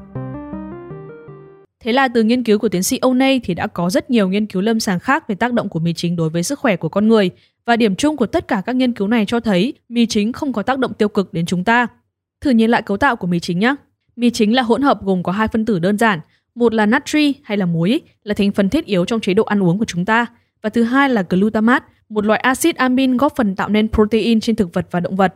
Thế 1.84 1.92
là 1.92 2.08
từ 2.08 2.22
nghiên 2.22 2.44
cứu 2.44 2.58
của 2.58 2.68
tiến 2.68 2.82
sĩ 2.82 2.98
O'Neill 3.02 3.40
thì 3.44 3.54
đã 3.54 3.66
có 3.66 3.90
rất 3.90 4.10
nhiều 4.10 4.28
nghiên 4.28 4.46
cứu 4.46 4.62
lâm 4.62 4.80
sàng 4.80 4.98
khác 4.98 5.28
về 5.28 5.34
tác 5.34 5.52
động 5.52 5.68
của 5.68 5.78
mì 5.80 5.94
chính 5.94 6.16
đối 6.16 6.30
với 6.30 6.42
sức 6.42 6.58
khỏe 6.58 6.76
của 6.76 6.88
con 6.88 7.08
người 7.08 7.30
và 7.66 7.76
điểm 7.76 7.96
chung 7.96 8.16
của 8.16 8.26
tất 8.26 8.48
cả 8.48 8.62
các 8.66 8.76
nghiên 8.76 8.92
cứu 8.92 9.08
này 9.08 9.24
cho 9.26 9.40
thấy 9.40 9.74
mì 9.88 10.06
chính 10.06 10.32
không 10.32 10.52
có 10.52 10.62
tác 10.62 10.78
động 10.78 10.94
tiêu 10.94 11.08
cực 11.08 11.32
đến 11.32 11.46
chúng 11.46 11.64
ta. 11.64 11.86
Thử 12.40 12.50
nhìn 12.50 12.70
lại 12.70 12.82
cấu 12.82 12.96
tạo 12.96 13.16
của 13.16 13.26
mì 13.26 13.40
chính 13.40 13.58
nhé. 13.58 13.74
Mì 14.16 14.30
chính 14.30 14.54
là 14.54 14.62
hỗn 14.62 14.82
hợp 14.82 15.02
gồm 15.02 15.22
có 15.22 15.32
hai 15.32 15.48
phân 15.48 15.64
tử 15.64 15.78
đơn 15.78 15.98
giản, 15.98 16.20
một 16.54 16.74
là 16.74 16.86
natri 16.86 17.34
hay 17.44 17.58
là 17.58 17.66
muối 17.66 18.00
là 18.24 18.34
thành 18.34 18.52
phần 18.52 18.68
thiết 18.68 18.86
yếu 18.86 19.04
trong 19.04 19.20
chế 19.20 19.34
độ 19.34 19.44
ăn 19.44 19.62
uống 19.62 19.78
của 19.78 19.84
chúng 19.84 20.04
ta 20.04 20.26
và 20.62 20.70
thứ 20.70 20.82
hai 20.82 21.08
là 21.08 21.24
glutamate, 21.30 21.84
một 22.08 22.26
loại 22.26 22.40
axit 22.40 22.76
amin 22.76 23.16
góp 23.16 23.36
phần 23.36 23.56
tạo 23.56 23.68
nên 23.68 23.88
protein 23.88 24.40
trên 24.40 24.56
thực 24.56 24.74
vật 24.74 24.86
và 24.90 25.00
động 25.00 25.16
vật. 25.16 25.34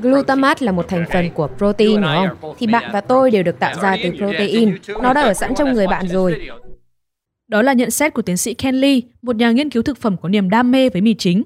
Glutamate 0.00 0.66
là 0.66 0.72
một 0.72 0.88
thành 0.88 1.04
phần 1.12 1.30
của 1.30 1.48
protein 1.58 2.00
đúng 2.00 2.10
không? 2.40 2.54
Thì 2.58 2.66
bạn 2.66 2.90
và 2.92 3.00
tôi 3.00 3.30
đều 3.30 3.42
được 3.42 3.58
tạo 3.58 3.74
ra 3.82 3.96
từ 4.02 4.10
protein. 4.16 4.76
Nó 5.02 5.12
đã 5.12 5.22
ở 5.22 5.34
sẵn 5.34 5.54
trong 5.54 5.72
người 5.72 5.86
bạn 5.86 6.08
rồi. 6.08 6.48
Đó 7.48 7.62
là 7.62 7.72
nhận 7.72 7.90
xét 7.90 8.14
của 8.14 8.22
tiến 8.22 8.36
sĩ 8.36 8.54
Ken 8.54 8.74
Lee, 8.74 9.00
một 9.22 9.36
nhà 9.36 9.50
nghiên 9.50 9.70
cứu 9.70 9.82
thực 9.82 9.98
phẩm 9.98 10.16
có 10.22 10.28
niềm 10.28 10.50
đam 10.50 10.70
mê 10.70 10.88
với 10.88 11.02
mì 11.02 11.14
chính. 11.14 11.42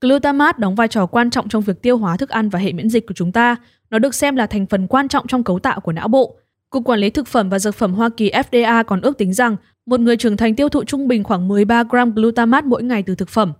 Glutamate 0.00 0.58
đóng 0.58 0.74
vai 0.74 0.88
trò 0.88 1.06
quan 1.06 1.30
trọng 1.30 1.48
trong 1.48 1.62
việc 1.62 1.82
tiêu 1.82 1.96
hóa 1.96 2.16
thức 2.16 2.28
ăn 2.28 2.48
và 2.48 2.58
hệ 2.58 2.72
miễn 2.72 2.88
dịch 2.88 3.06
của 3.06 3.14
chúng 3.14 3.32
ta. 3.32 3.56
Nó 3.90 3.98
được 3.98 4.14
xem 4.14 4.36
là 4.36 4.46
thành 4.46 4.66
phần 4.66 4.86
quan 4.86 5.08
trọng 5.08 5.26
trong 5.26 5.44
cấu 5.44 5.58
tạo 5.58 5.80
của 5.80 5.92
não 5.92 6.08
bộ. 6.08 6.36
Cục 6.70 6.84
Quản 6.84 7.00
lý 7.00 7.10
Thực 7.10 7.26
phẩm 7.26 7.50
và 7.50 7.58
Dược 7.58 7.74
phẩm 7.74 7.94
Hoa 7.94 8.08
Kỳ 8.16 8.30
FDA 8.30 8.84
còn 8.84 9.00
ước 9.00 9.18
tính 9.18 9.32
rằng 9.32 9.56
một 9.86 10.00
người 10.00 10.16
trưởng 10.16 10.36
thành 10.36 10.56
tiêu 10.56 10.68
thụ 10.68 10.84
trung 10.84 11.08
bình 11.08 11.24
khoảng 11.24 11.48
13 11.48 11.84
gram 11.90 12.14
glutamate 12.14 12.66
mỗi 12.66 12.82
ngày 12.82 13.02
từ 13.06 13.14
thực 13.14 13.28
phẩm. 13.28 13.52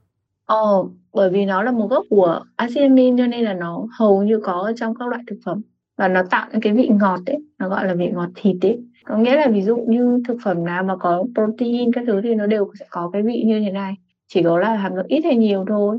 Ồ, 0.47 0.81
oh, 0.81 0.93
bởi 1.13 1.31
vì 1.31 1.45
nó 1.45 1.63
là 1.63 1.71
một 1.71 1.87
gốc 1.91 2.05
của 2.11 2.41
acid 2.57 2.79
amin 2.79 3.19
cho 3.19 3.27
nên 3.27 3.45
là 3.45 3.55
nó 3.55 3.87
hầu 3.99 4.23
như 4.23 4.41
có 4.43 4.53
ở 4.53 4.73
trong 4.77 4.95
các 4.95 5.09
loại 5.09 5.23
thực 5.27 5.37
phẩm 5.45 5.61
và 5.97 6.09
nó 6.09 6.23
tạo 6.31 6.49
những 6.53 6.61
cái 6.61 6.73
vị 6.73 6.89
ngọt 7.01 7.21
đấy, 7.27 7.39
nó 7.59 7.69
gọi 7.69 7.87
là 7.87 7.95
vị 7.95 8.09
ngọt 8.13 8.29
thịt 8.35 8.57
đấy. 8.61 8.79
Có 9.05 9.17
nghĩa 9.17 9.37
là 9.37 9.49
ví 9.49 9.63
dụ 9.63 9.77
như 9.77 10.23
thực 10.29 10.37
phẩm 10.45 10.65
nào 10.65 10.83
mà 10.83 10.97
có 10.97 11.25
protein 11.35 11.93
các 11.93 12.05
thứ 12.07 12.21
thì 12.23 12.35
nó 12.35 12.47
đều 12.47 12.73
sẽ 12.81 12.87
có 12.91 13.11
cái 13.13 13.23
vị 13.23 13.43
như 13.47 13.61
thế 13.61 13.71
này, 13.71 13.95
chỉ 14.29 14.43
có 14.43 14.59
là 14.59 14.75
hàm 14.75 14.95
lượng 14.95 15.07
ít 15.09 15.21
hay 15.25 15.37
nhiều 15.37 15.65
thôi. 15.69 15.99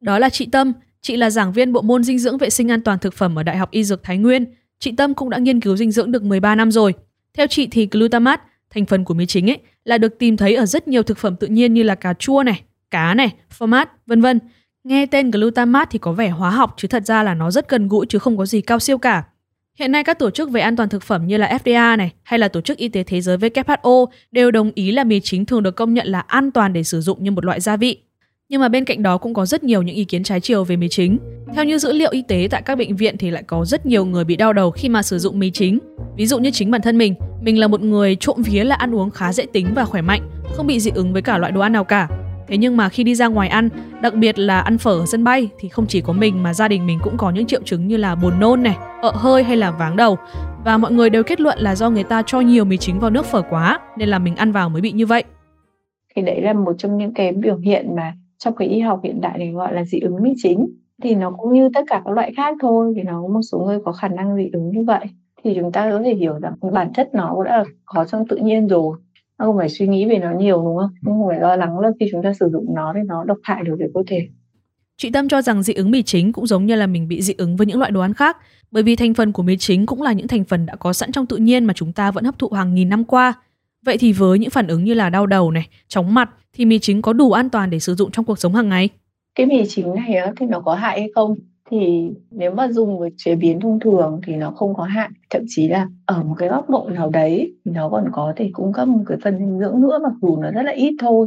Đó 0.00 0.18
là 0.18 0.28
chị 0.28 0.48
Tâm, 0.52 0.72
chị 1.08 1.16
là 1.16 1.30
giảng 1.30 1.52
viên 1.52 1.72
bộ 1.72 1.82
môn 1.82 2.04
dinh 2.04 2.18
dưỡng 2.18 2.38
vệ 2.38 2.50
sinh 2.50 2.70
an 2.70 2.82
toàn 2.82 2.98
thực 2.98 3.14
phẩm 3.14 3.38
ở 3.38 3.42
Đại 3.42 3.56
học 3.56 3.70
Y 3.70 3.84
Dược 3.84 4.02
Thái 4.02 4.18
Nguyên. 4.18 4.44
Chị 4.78 4.92
Tâm 4.96 5.14
cũng 5.14 5.30
đã 5.30 5.38
nghiên 5.38 5.60
cứu 5.60 5.76
dinh 5.76 5.90
dưỡng 5.90 6.12
được 6.12 6.22
13 6.22 6.54
năm 6.54 6.70
rồi. 6.70 6.94
Theo 7.34 7.46
chị 7.46 7.66
thì 7.66 7.88
glutamate, 7.90 8.42
thành 8.70 8.86
phần 8.86 9.04
của 9.04 9.14
mì 9.14 9.26
chính 9.26 9.50
ấy, 9.50 9.58
là 9.84 9.98
được 9.98 10.18
tìm 10.18 10.36
thấy 10.36 10.54
ở 10.54 10.66
rất 10.66 10.88
nhiều 10.88 11.02
thực 11.02 11.18
phẩm 11.18 11.36
tự 11.36 11.46
nhiên 11.46 11.74
như 11.74 11.82
là 11.82 11.94
cà 11.94 12.14
chua 12.14 12.42
này, 12.42 12.62
cá 12.90 13.14
này, 13.14 13.34
phô 13.50 13.66
mát, 13.66 14.06
vân 14.06 14.20
vân. 14.20 14.40
Nghe 14.84 15.06
tên 15.06 15.30
glutamate 15.30 15.88
thì 15.90 15.98
có 15.98 16.12
vẻ 16.12 16.28
hóa 16.28 16.50
học 16.50 16.74
chứ 16.76 16.88
thật 16.88 17.06
ra 17.06 17.22
là 17.22 17.34
nó 17.34 17.50
rất 17.50 17.68
gần 17.68 17.88
gũi 17.88 18.06
chứ 18.06 18.18
không 18.18 18.36
có 18.36 18.46
gì 18.46 18.60
cao 18.60 18.78
siêu 18.78 18.98
cả. 18.98 19.24
Hiện 19.78 19.92
nay 19.92 20.04
các 20.04 20.18
tổ 20.18 20.30
chức 20.30 20.50
về 20.50 20.60
an 20.60 20.76
toàn 20.76 20.88
thực 20.88 21.02
phẩm 21.02 21.26
như 21.26 21.36
là 21.36 21.58
FDA 21.64 21.96
này 21.96 22.12
hay 22.22 22.38
là 22.38 22.48
tổ 22.48 22.60
chức 22.60 22.78
y 22.78 22.88
tế 22.88 23.02
thế 23.02 23.20
giới 23.20 23.36
WHO 23.36 24.06
đều 24.30 24.50
đồng 24.50 24.70
ý 24.74 24.90
là 24.90 25.04
mì 25.04 25.20
chính 25.20 25.44
thường 25.44 25.62
được 25.62 25.76
công 25.76 25.94
nhận 25.94 26.06
là 26.06 26.20
an 26.20 26.50
toàn 26.50 26.72
để 26.72 26.82
sử 26.82 27.00
dụng 27.00 27.24
như 27.24 27.30
một 27.30 27.44
loại 27.44 27.60
gia 27.60 27.76
vị. 27.76 28.02
Nhưng 28.50 28.60
mà 28.60 28.68
bên 28.68 28.84
cạnh 28.84 29.02
đó 29.02 29.18
cũng 29.18 29.34
có 29.34 29.46
rất 29.46 29.64
nhiều 29.64 29.82
những 29.82 29.96
ý 29.96 30.04
kiến 30.04 30.22
trái 30.22 30.40
chiều 30.40 30.64
về 30.64 30.76
mì 30.76 30.88
chính. 30.88 31.18
Theo 31.54 31.64
như 31.64 31.78
dữ 31.78 31.92
liệu 31.92 32.10
y 32.10 32.22
tế 32.22 32.48
tại 32.50 32.62
các 32.62 32.78
bệnh 32.78 32.96
viện 32.96 33.16
thì 33.18 33.30
lại 33.30 33.42
có 33.42 33.64
rất 33.64 33.86
nhiều 33.86 34.04
người 34.04 34.24
bị 34.24 34.36
đau 34.36 34.52
đầu 34.52 34.70
khi 34.70 34.88
mà 34.88 35.02
sử 35.02 35.18
dụng 35.18 35.38
mì 35.38 35.50
chính. 35.50 35.78
Ví 36.16 36.26
dụ 36.26 36.38
như 36.38 36.50
chính 36.50 36.70
bản 36.70 36.82
thân 36.82 36.98
mình, 36.98 37.14
mình 37.40 37.58
là 37.58 37.68
một 37.68 37.80
người 37.82 38.16
trộm 38.16 38.36
vía 38.42 38.64
là 38.64 38.74
ăn 38.74 38.94
uống 38.94 39.10
khá 39.10 39.32
dễ 39.32 39.46
tính 39.52 39.66
và 39.74 39.84
khỏe 39.84 40.02
mạnh, 40.02 40.22
không 40.56 40.66
bị 40.66 40.80
dị 40.80 40.90
ứng 40.94 41.12
với 41.12 41.22
cả 41.22 41.38
loại 41.38 41.52
đồ 41.52 41.60
ăn 41.60 41.72
nào 41.72 41.84
cả. 41.84 42.08
Thế 42.48 42.56
nhưng 42.56 42.76
mà 42.76 42.88
khi 42.88 43.04
đi 43.04 43.14
ra 43.14 43.26
ngoài 43.26 43.48
ăn, 43.48 43.68
đặc 44.02 44.14
biệt 44.14 44.38
là 44.38 44.60
ăn 44.60 44.78
phở 44.78 44.90
ở 44.90 45.06
sân 45.06 45.24
bay 45.24 45.48
thì 45.58 45.68
không 45.68 45.86
chỉ 45.86 46.00
có 46.00 46.12
mình 46.12 46.42
mà 46.42 46.54
gia 46.54 46.68
đình 46.68 46.86
mình 46.86 46.98
cũng 47.02 47.16
có 47.16 47.30
những 47.30 47.46
triệu 47.46 47.60
chứng 47.64 47.88
như 47.88 47.96
là 47.96 48.14
buồn 48.14 48.40
nôn 48.40 48.62
này, 48.62 48.76
ợ 49.02 49.12
hơi 49.14 49.42
hay 49.42 49.56
là 49.56 49.70
váng 49.70 49.96
đầu. 49.96 50.18
Và 50.64 50.78
mọi 50.78 50.92
người 50.92 51.10
đều 51.10 51.22
kết 51.22 51.40
luận 51.40 51.58
là 51.58 51.74
do 51.74 51.90
người 51.90 52.04
ta 52.04 52.22
cho 52.26 52.40
nhiều 52.40 52.64
mì 52.64 52.76
chính 52.76 52.98
vào 52.98 53.10
nước 53.10 53.26
phở 53.26 53.42
quá 53.42 53.80
nên 53.98 54.08
là 54.08 54.18
mình 54.18 54.36
ăn 54.36 54.52
vào 54.52 54.68
mới 54.68 54.82
bị 54.82 54.92
như 54.92 55.06
vậy. 55.06 55.24
Thì 56.16 56.22
đấy 56.22 56.40
là 56.42 56.52
một 56.52 56.72
trong 56.78 56.98
những 56.98 57.14
cái 57.14 57.32
biểu 57.32 57.56
hiện 57.56 57.96
mà 57.96 58.12
trong 58.38 58.54
cái 58.56 58.68
y 58.68 58.80
học 58.80 59.00
hiện 59.04 59.20
đại 59.20 59.38
thì 59.38 59.50
gọi 59.50 59.74
là 59.74 59.84
dị 59.84 60.00
ứng 60.00 60.22
mì 60.22 60.32
chính. 60.36 60.68
Thì 61.02 61.14
nó 61.14 61.30
cũng 61.30 61.52
như 61.52 61.68
tất 61.74 61.80
cả 61.86 62.02
các 62.04 62.14
loại 62.14 62.32
khác 62.36 62.56
thôi 62.60 62.92
thì 62.96 63.02
nó 63.02 63.22
có 63.22 63.28
một 63.28 63.42
số 63.52 63.58
người 63.58 63.78
có 63.84 63.92
khả 63.92 64.08
năng 64.08 64.36
dị 64.36 64.50
ứng 64.52 64.70
như 64.70 64.84
vậy. 64.84 65.06
Thì 65.44 65.54
chúng 65.60 65.72
ta 65.72 65.90
có 65.90 66.02
thể 66.04 66.14
hiểu 66.14 66.38
rằng 66.38 66.54
bản 66.72 66.92
chất 66.92 67.08
nó 67.14 67.32
cũng 67.34 67.44
đã 67.44 67.64
có 67.84 68.04
trong 68.04 68.28
tự 68.28 68.36
nhiên 68.36 68.66
rồi. 68.66 68.98
Nó 69.38 69.46
không 69.46 69.56
phải 69.58 69.68
suy 69.68 69.86
nghĩ 69.86 70.06
về 70.06 70.18
nó 70.18 70.30
nhiều 70.38 70.56
đúng 70.64 70.76
không? 70.76 70.90
Không 71.04 71.28
phải 71.28 71.40
lo 71.40 71.56
lắng 71.56 71.78
là 71.78 71.90
khi 72.00 72.06
chúng 72.12 72.22
ta 72.22 72.32
sử 72.34 72.48
dụng 72.52 72.74
nó 72.74 72.92
thì 72.94 73.00
nó 73.06 73.24
độc 73.24 73.38
hại 73.42 73.62
đối 73.64 73.76
với 73.76 73.88
cơ 73.94 74.02
thể. 74.06 74.28
Chị 74.96 75.10
Tâm 75.10 75.28
cho 75.28 75.42
rằng 75.42 75.62
dị 75.62 75.74
ứng 75.74 75.90
mì 75.90 76.02
chính 76.02 76.32
cũng 76.32 76.46
giống 76.46 76.66
như 76.66 76.74
là 76.74 76.86
mình 76.86 77.08
bị 77.08 77.22
dị 77.22 77.34
ứng 77.38 77.56
với 77.56 77.66
những 77.66 77.78
loại 77.78 77.90
đồ 77.90 78.00
ăn 78.00 78.14
khác, 78.14 78.36
bởi 78.70 78.82
vì 78.82 78.96
thành 78.96 79.14
phần 79.14 79.32
của 79.32 79.42
mì 79.42 79.56
chính 79.56 79.86
cũng 79.86 80.02
là 80.02 80.12
những 80.12 80.28
thành 80.28 80.44
phần 80.44 80.66
đã 80.66 80.76
có 80.76 80.92
sẵn 80.92 81.12
trong 81.12 81.26
tự 81.26 81.36
nhiên 81.36 81.64
mà 81.64 81.74
chúng 81.74 81.92
ta 81.92 82.10
vẫn 82.10 82.24
hấp 82.24 82.38
thụ 82.38 82.48
hàng 82.48 82.74
nghìn 82.74 82.88
năm 82.88 83.04
qua. 83.04 83.34
Vậy 83.84 83.96
thì 83.98 84.12
với 84.12 84.38
những 84.38 84.50
phản 84.50 84.66
ứng 84.66 84.84
như 84.84 84.94
là 84.94 85.10
đau 85.10 85.26
đầu 85.26 85.50
này, 85.50 85.68
chóng 85.88 86.14
mặt 86.14 86.30
thì 86.58 86.64
mì 86.64 86.78
chính 86.78 87.02
có 87.02 87.12
đủ 87.12 87.32
an 87.32 87.50
toàn 87.50 87.70
để 87.70 87.78
sử 87.78 87.94
dụng 87.94 88.10
trong 88.10 88.24
cuộc 88.24 88.38
sống 88.38 88.54
hàng 88.54 88.68
ngày? 88.68 88.88
Cái 89.34 89.46
mì 89.46 89.62
chính 89.68 89.94
này 89.94 90.14
á, 90.14 90.32
thì 90.40 90.46
nó 90.46 90.60
có 90.60 90.74
hại 90.74 91.00
hay 91.00 91.10
không? 91.14 91.34
Thì 91.70 92.08
nếu 92.30 92.50
mà 92.50 92.68
dùng 92.68 92.98
với 92.98 93.10
chế 93.16 93.34
biến 93.34 93.60
thông 93.60 93.80
thường 93.80 94.20
thì 94.26 94.34
nó 94.34 94.50
không 94.50 94.74
có 94.74 94.84
hại. 94.84 95.08
Thậm 95.30 95.42
chí 95.48 95.68
là 95.68 95.88
ở 96.06 96.22
một 96.22 96.34
cái 96.38 96.48
góc 96.48 96.70
độ 96.70 96.88
nào 96.92 97.10
đấy 97.10 97.52
thì 97.64 97.70
nó 97.70 97.88
còn 97.88 98.04
có 98.12 98.32
thể 98.36 98.50
cung 98.52 98.72
cấp 98.72 98.88
một 98.88 99.04
cái 99.06 99.18
phần 99.24 99.38
dinh 99.38 99.58
dưỡng 99.58 99.80
nữa 99.80 99.98
mặc 100.02 100.12
dù 100.22 100.36
nó 100.36 100.50
rất 100.50 100.62
là 100.62 100.72
ít 100.72 100.94
thôi. 101.00 101.26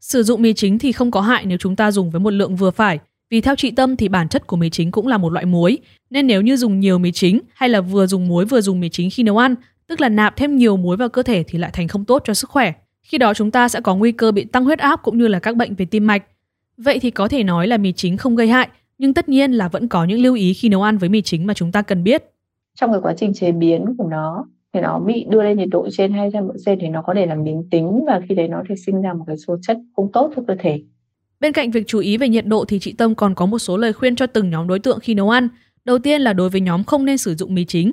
Sử 0.00 0.22
dụng 0.22 0.42
mì 0.42 0.52
chính 0.52 0.78
thì 0.78 0.92
không 0.92 1.10
có 1.10 1.20
hại 1.20 1.46
nếu 1.46 1.58
chúng 1.58 1.76
ta 1.76 1.90
dùng 1.90 2.10
với 2.10 2.20
một 2.20 2.32
lượng 2.32 2.56
vừa 2.56 2.70
phải. 2.70 2.98
Vì 3.30 3.40
theo 3.40 3.56
chị 3.56 3.70
Tâm 3.70 3.96
thì 3.96 4.08
bản 4.08 4.28
chất 4.28 4.46
của 4.46 4.56
mì 4.56 4.70
chính 4.70 4.90
cũng 4.90 5.06
là 5.06 5.18
một 5.18 5.32
loại 5.32 5.44
muối, 5.44 5.78
nên 6.10 6.26
nếu 6.26 6.42
như 6.42 6.56
dùng 6.56 6.80
nhiều 6.80 6.98
mì 6.98 7.12
chính 7.12 7.40
hay 7.54 7.68
là 7.68 7.80
vừa 7.80 8.06
dùng 8.06 8.28
muối 8.28 8.44
vừa 8.44 8.60
dùng 8.60 8.80
mì 8.80 8.88
chính 8.88 9.10
khi 9.10 9.22
nấu 9.22 9.38
ăn, 9.38 9.54
tức 9.88 10.00
là 10.00 10.08
nạp 10.08 10.36
thêm 10.36 10.56
nhiều 10.56 10.76
muối 10.76 10.96
vào 10.96 11.08
cơ 11.08 11.22
thể 11.22 11.42
thì 11.42 11.58
lại 11.58 11.70
thành 11.72 11.88
không 11.88 12.04
tốt 12.04 12.22
cho 12.24 12.34
sức 12.34 12.50
khỏe. 12.50 12.72
Khi 13.08 13.18
đó 13.18 13.34
chúng 13.34 13.50
ta 13.50 13.68
sẽ 13.68 13.80
có 13.80 13.96
nguy 13.96 14.12
cơ 14.12 14.32
bị 14.32 14.44
tăng 14.44 14.64
huyết 14.64 14.78
áp 14.78 15.00
cũng 15.02 15.18
như 15.18 15.28
là 15.28 15.38
các 15.38 15.56
bệnh 15.56 15.74
về 15.74 15.84
tim 15.84 16.06
mạch. 16.06 16.22
Vậy 16.76 16.98
thì 16.98 17.10
có 17.10 17.28
thể 17.28 17.44
nói 17.44 17.66
là 17.66 17.76
mì 17.76 17.92
chính 17.92 18.16
không 18.16 18.36
gây 18.36 18.48
hại, 18.48 18.68
nhưng 18.98 19.14
tất 19.14 19.28
nhiên 19.28 19.52
là 19.52 19.68
vẫn 19.68 19.88
có 19.88 20.04
những 20.04 20.22
lưu 20.22 20.34
ý 20.34 20.54
khi 20.54 20.68
nấu 20.68 20.82
ăn 20.82 20.98
với 20.98 21.08
mì 21.08 21.22
chính 21.22 21.46
mà 21.46 21.54
chúng 21.54 21.72
ta 21.72 21.82
cần 21.82 22.04
biết. 22.04 22.24
Trong 22.80 22.92
cái 22.92 23.00
quá 23.02 23.14
trình 23.16 23.34
chế 23.34 23.52
biến 23.52 23.84
của 23.98 24.08
nó 24.10 24.46
thì 24.74 24.80
nó 24.80 24.98
bị 24.98 25.26
đưa 25.28 25.42
lên 25.42 25.58
nhiệt 25.58 25.68
độ 25.70 25.88
trên 25.92 26.12
200 26.12 26.48
độ 26.48 26.54
C 26.54 26.78
thì 26.80 26.88
nó 26.88 27.02
có 27.02 27.14
thể 27.16 27.26
làm 27.26 27.44
biến 27.44 27.68
tính 27.70 28.04
và 28.06 28.20
khi 28.28 28.34
đấy 28.34 28.48
nó 28.48 28.62
thì 28.68 28.74
sinh 28.86 29.02
ra 29.02 29.12
một 29.12 29.24
cái 29.26 29.36
số 29.36 29.56
chất 29.62 29.78
không 29.96 30.12
tốt 30.12 30.32
cho 30.36 30.42
cơ 30.48 30.54
thể. 30.58 30.80
Bên 31.40 31.52
cạnh 31.52 31.70
việc 31.70 31.86
chú 31.86 31.98
ý 31.98 32.16
về 32.16 32.28
nhiệt 32.28 32.46
độ 32.46 32.64
thì 32.64 32.78
chị 32.78 32.92
Tâm 32.92 33.14
còn 33.14 33.34
có 33.34 33.46
một 33.46 33.58
số 33.58 33.76
lời 33.76 33.92
khuyên 33.92 34.16
cho 34.16 34.26
từng 34.26 34.50
nhóm 34.50 34.68
đối 34.68 34.78
tượng 34.78 35.00
khi 35.00 35.14
nấu 35.14 35.30
ăn. 35.30 35.48
Đầu 35.84 35.98
tiên 35.98 36.20
là 36.20 36.32
đối 36.32 36.50
với 36.50 36.60
nhóm 36.60 36.84
không 36.84 37.04
nên 37.04 37.18
sử 37.18 37.34
dụng 37.34 37.54
mì 37.54 37.64
chính 37.64 37.92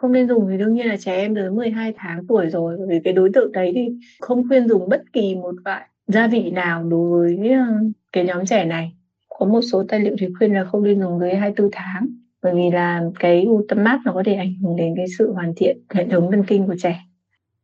không 0.00 0.12
nên 0.12 0.28
dùng 0.28 0.48
thì 0.50 0.58
đương 0.58 0.74
nhiên 0.74 0.86
là 0.86 0.96
trẻ 0.96 1.16
em 1.16 1.34
dưới 1.34 1.50
12 1.50 1.92
tháng 1.96 2.26
tuổi 2.26 2.46
rồi, 2.50 2.76
bởi 2.78 2.86
vì 2.90 3.00
cái 3.04 3.12
đối 3.12 3.30
tượng 3.34 3.52
đấy 3.52 3.72
thì 3.74 3.88
không 4.20 4.48
khuyên 4.48 4.68
dùng 4.68 4.88
bất 4.88 5.02
kỳ 5.12 5.34
một 5.34 5.54
loại 5.64 5.88
gia 6.06 6.26
vị 6.26 6.50
nào 6.50 6.84
đối 6.84 7.10
với 7.10 7.50
ờ, 7.50 7.64
cái 8.12 8.24
nhóm 8.24 8.46
trẻ 8.46 8.64
này 8.64 8.92
có 9.28 9.46
một 9.46 9.60
số 9.72 9.84
tài 9.88 10.00
liệu 10.00 10.16
thì 10.18 10.26
khuyên 10.38 10.54
là 10.54 10.64
không 10.64 10.82
nên 10.82 11.00
dùng 11.00 11.20
dưới 11.20 11.34
24 11.34 11.70
tháng, 11.72 12.06
bởi 12.42 12.54
vì 12.54 12.70
là 12.72 13.02
cái 13.18 13.44
glutamat 13.46 14.00
nó 14.04 14.12
có 14.12 14.22
thể 14.26 14.34
ảnh 14.34 14.54
hưởng 14.62 14.76
đến 14.76 14.94
cái 14.96 15.06
sự 15.18 15.32
hoàn 15.32 15.52
thiện 15.56 15.78
hệ 15.94 16.06
thống 16.08 16.30
thần 16.30 16.44
kinh 16.44 16.66
của 16.66 16.76
trẻ 16.82 17.00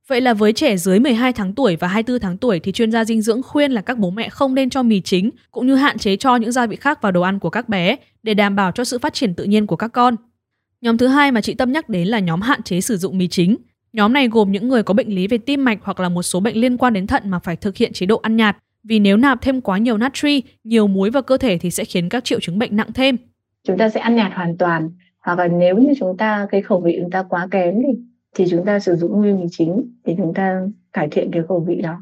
Vậy 0.08 0.20
là 0.20 0.34
với 0.34 0.52
trẻ 0.52 0.76
dưới 0.76 1.00
12 1.00 1.32
tháng 1.32 1.54
tuổi 1.54 1.76
và 1.76 1.88
24 1.88 2.20
tháng 2.20 2.36
tuổi 2.36 2.60
thì 2.60 2.72
chuyên 2.72 2.92
gia 2.92 3.04
dinh 3.04 3.22
dưỡng 3.22 3.42
khuyên 3.42 3.72
là 3.72 3.80
các 3.80 3.98
bố 3.98 4.10
mẹ 4.10 4.28
không 4.28 4.54
nên 4.54 4.70
cho 4.70 4.82
mì 4.82 5.00
chính, 5.00 5.30
cũng 5.50 5.66
như 5.66 5.74
hạn 5.74 5.98
chế 5.98 6.16
cho 6.16 6.36
những 6.36 6.52
gia 6.52 6.66
vị 6.66 6.76
khác 6.76 7.02
vào 7.02 7.12
đồ 7.12 7.22
ăn 7.22 7.38
của 7.38 7.50
các 7.50 7.68
bé 7.68 7.96
để 8.22 8.34
đảm 8.34 8.56
bảo 8.56 8.72
cho 8.72 8.84
sự 8.84 8.98
phát 8.98 9.14
triển 9.14 9.34
tự 9.34 9.44
nhiên 9.44 9.66
của 9.66 9.76
các 9.76 9.88
con. 9.88 10.16
Nhóm 10.80 10.99
thứ 10.99 11.06
hai 11.06 11.33
mà 11.33 11.40
chị 11.40 11.54
Tâm 11.54 11.73
nhắc 11.73 11.88
đến 11.88 12.09
là 12.09 12.18
nhóm 12.18 12.40
hạn 12.40 12.62
chế 12.62 12.80
sử 12.80 12.97
dụng 12.97 13.18
mì 13.18 13.28
chính. 13.28 13.56
Nhóm 13.92 14.12
này 14.12 14.28
gồm 14.28 14.52
những 14.52 14.68
người 14.68 14.83
có 14.83 14.95
bệnh 14.95 15.14
lý 15.14 15.26
về 15.26 15.38
tim 15.38 15.64
mạch 15.64 15.78
hoặc 15.83 16.00
là 16.00 16.09
một 16.09 16.23
số 16.23 16.40
bệnh 16.40 16.56
liên 16.56 16.76
quan 16.76 16.92
đến 16.92 17.06
thận 17.06 17.23
mà 17.26 17.38
phải 17.38 17.56
thực 17.56 17.76
hiện 17.76 17.92
chế 17.92 18.06
độ 18.06 18.16
ăn 18.16 18.37
nhạt 18.37 18.56
vì 18.85 18.99
nếu 18.99 19.16
nạp 19.16 19.42
thêm 19.42 19.61
quá 19.61 19.78
nhiều 19.78 19.99
natri, 19.99 20.42
nhiều 20.64 20.87
muối 20.87 21.11
vào 21.11 21.23
cơ 21.23 21.37
thể 21.37 21.59
thì 21.59 21.71
sẽ 21.71 21.85
khiến 21.85 22.09
các 22.09 22.25
triệu 22.25 22.40
chứng 22.40 22.59
bệnh 22.59 22.76
nặng 22.76 22.92
thêm. 22.95 23.16
Chúng 23.66 23.78
ta 23.78 23.88
sẽ 23.88 24.00
ăn 24.00 24.16
nhạt 24.16 24.33
hoàn 24.35 24.56
toàn 24.56 24.90
hoặc 25.25 25.38
là 25.38 25.49
nếu 25.49 25.78
như 25.78 25.92
chúng 25.99 26.16
ta 26.16 26.47
cái 26.50 26.62
khẩu 26.62 26.80
vị 26.80 26.97
chúng 27.00 27.11
ta 27.11 27.23
quá 27.23 27.49
kém 27.50 27.75
thì 27.83 27.99
thì 28.37 28.45
chúng 28.50 28.64
ta 28.64 28.78
sử 28.78 28.97
dụng 28.97 29.12
nguyên 29.12 29.40
mì 29.40 29.47
chính 29.50 29.95
để 30.04 30.14
chúng 30.18 30.35
ta 30.35 30.61
cải 30.92 31.09
thiện 31.09 31.30
cái 31.33 31.42
khẩu 31.49 31.61
vị 31.61 31.80
đó 31.83 32.00